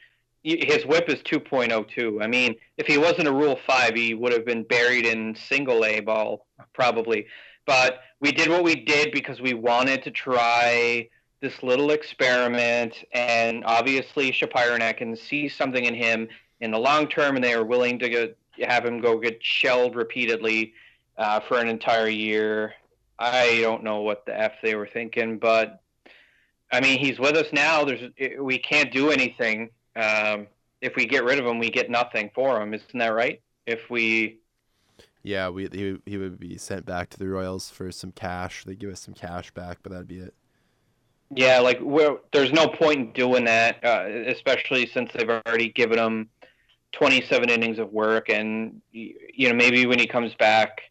[0.43, 2.23] His whip is 2.02.
[2.23, 5.85] I mean, if he wasn't a Rule 5, he would have been buried in single
[5.85, 7.27] A ball, probably.
[7.65, 11.09] But we did what we did because we wanted to try
[11.41, 16.27] this little experiment, and obviously Shapiro and Atkins see something in him
[16.59, 18.29] in the long term, and they are willing to go,
[18.63, 20.73] have him go get shelled repeatedly
[21.17, 22.73] uh, for an entire year.
[23.17, 25.81] I don't know what the f they were thinking, but
[26.71, 27.83] I mean, he's with us now.
[27.83, 29.69] There's we can't do anything.
[29.95, 30.47] Um,
[30.81, 32.73] if we get rid of him, we get nothing for him.
[32.73, 33.41] Isn't that right?
[33.65, 34.39] If we,
[35.23, 38.63] Yeah, we he, he would be sent back to the Royals for some cash.
[38.65, 40.33] They give us some cash back, but that'd be it.
[41.33, 45.97] yeah, like we're, there's no point in doing that, uh, especially since they've already given
[45.97, 46.29] him
[46.91, 50.81] 27 innings of work, and you know maybe when he comes back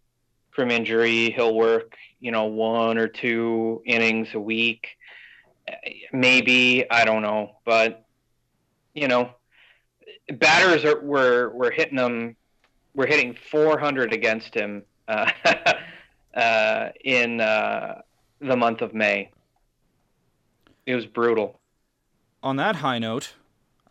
[0.53, 4.89] from injury, he'll work you know one or two innings a week.
[5.71, 5.75] Uh,
[6.13, 8.07] Maybe I don't know, but
[8.95, 9.31] you know,
[10.33, 12.37] batters are we're we're hitting them.
[12.95, 15.31] We're hitting 400 against him uh,
[16.35, 18.03] uh, in uh,
[18.41, 19.31] the month of May.
[20.87, 21.61] It was brutal.
[22.43, 23.35] On that high note,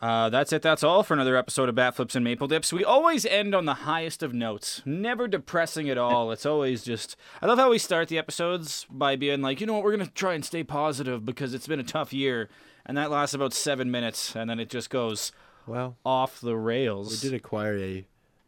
[0.01, 0.61] Uh, that's it.
[0.61, 2.71] That's all for another episode of Bat Flips and Maple Dips.
[2.71, 6.31] We always end on the highest of notes, never depressing at all.
[6.31, 7.17] It's always just.
[7.41, 10.07] I love how we start the episodes by being like, you know what, we're gonna
[10.07, 12.47] try and stay positive because it's been a tough year,
[12.85, 15.33] and that lasts about seven minutes, and then it just goes
[15.67, 17.21] Well, off the rails.
[17.21, 18.05] we did acquire a,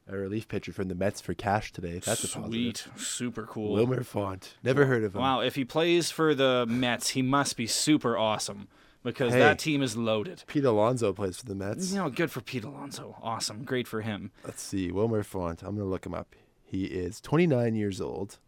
[0.07, 1.99] a relief pitcher from the Mets for cash today.
[1.99, 3.73] That's a sweet, super cool.
[3.73, 4.53] Wilmer Font.
[4.63, 5.21] Never heard of him.
[5.21, 8.69] Wow, if he plays for the Mets, he must be super awesome
[9.03, 9.39] because Hey.
[9.39, 10.43] that team is loaded.
[10.47, 11.91] Pete Alonso plays for the Mets.
[11.91, 13.15] You know, good for Pete Alonso.
[13.21, 14.31] Awesome, great for him.
[14.45, 14.91] Let's see.
[14.91, 15.61] Wilmer Font.
[15.61, 16.35] I'm going to look him up.
[16.63, 18.39] He is 29 years old.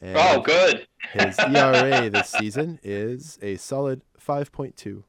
[0.00, 0.86] And Oh, good.
[1.12, 5.02] His ERA this season is a solid 5.2.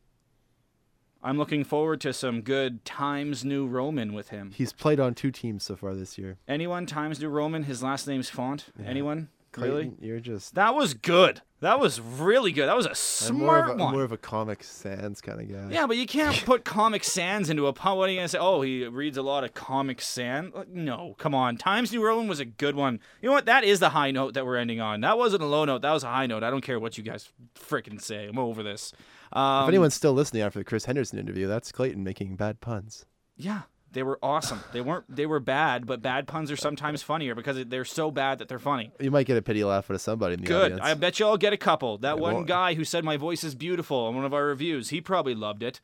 [1.23, 4.51] I'm looking forward to some good Times New Roman with him.
[4.55, 6.39] He's played on two teams so far this year.
[6.47, 7.63] Anyone Times New Roman?
[7.63, 8.69] His last name's Font.
[8.83, 9.29] Anyone?
[9.57, 9.85] Really?
[9.89, 10.55] Clayton, You're just.
[10.55, 11.41] That was good.
[11.59, 12.67] That was really good.
[12.67, 13.91] That was a I'm more, smart a, one.
[13.93, 15.75] more of a Comic Sans kind of guy.
[15.75, 17.97] yeah, but you can't put Comic Sans into a pun.
[17.97, 18.39] What are you gonna say?
[18.39, 20.53] Oh, he reads a lot of Comic Sans.
[20.55, 21.57] Like, No, come on.
[21.57, 22.99] Times New Roman was a good one.
[23.21, 23.45] You know what?
[23.45, 25.01] That is the high note that we're ending on.
[25.01, 25.83] That wasn't a low note.
[25.83, 26.41] That was a high note.
[26.43, 28.27] I don't care what you guys freaking say.
[28.27, 28.93] I'm over this.
[29.33, 33.05] Um, If anyone's still listening after the Chris Henderson interview, that's Clayton making bad puns.
[33.37, 33.61] Yeah,
[33.93, 34.61] they were awesome.
[34.73, 35.05] They weren't.
[35.13, 38.59] They were bad, but bad puns are sometimes funnier because they're so bad that they're
[38.59, 38.91] funny.
[38.99, 40.63] You might get a pity laugh out of somebody in the Good.
[40.73, 40.81] audience.
[40.83, 41.97] I bet you I'll get a couple.
[41.97, 44.45] That Yeah, one well- guy who said my voice is beautiful on one of our
[44.45, 45.81] reviews, he probably loved it.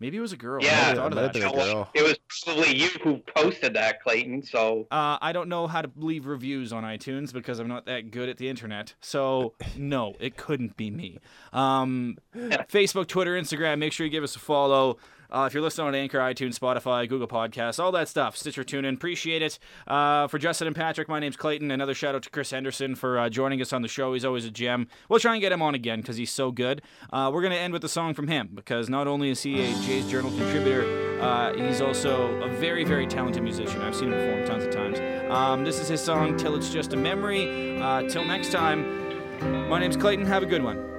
[0.00, 0.60] Maybe it was a girl.
[0.64, 0.70] Yeah.
[0.70, 1.36] never Yeah, thought of that.
[1.36, 1.88] a girl.
[1.94, 4.42] It was probably you who posted that, Clayton.
[4.42, 8.10] So Uh, I don't know how to leave reviews on iTunes because I'm not that
[8.10, 8.94] good at the internet.
[9.00, 11.20] So no, it couldn't be me.
[11.52, 13.78] Um, Facebook, Twitter, Instagram.
[13.78, 14.96] Make sure you give us a follow.
[15.32, 18.94] Uh, if you're listening on Anchor, iTunes, Spotify, Google Podcasts, all that stuff, Stitcher, TuneIn,
[18.94, 19.58] appreciate it.
[19.86, 21.70] Uh, for Justin and Patrick, my name's Clayton.
[21.70, 24.12] Another shout out to Chris Henderson for uh, joining us on the show.
[24.12, 24.88] He's always a gem.
[25.08, 26.82] We'll try and get him on again because he's so good.
[27.10, 29.62] Uh, we're going to end with a song from him because not only is he
[29.62, 33.80] a Jays Journal contributor, uh, he's also a very, very talented musician.
[33.80, 35.30] I've seen him perform tons of times.
[35.30, 37.80] Um, this is his song, Till It's Just a Memory.
[37.80, 40.26] Uh, till next time, my name's Clayton.
[40.26, 40.91] Have a good one.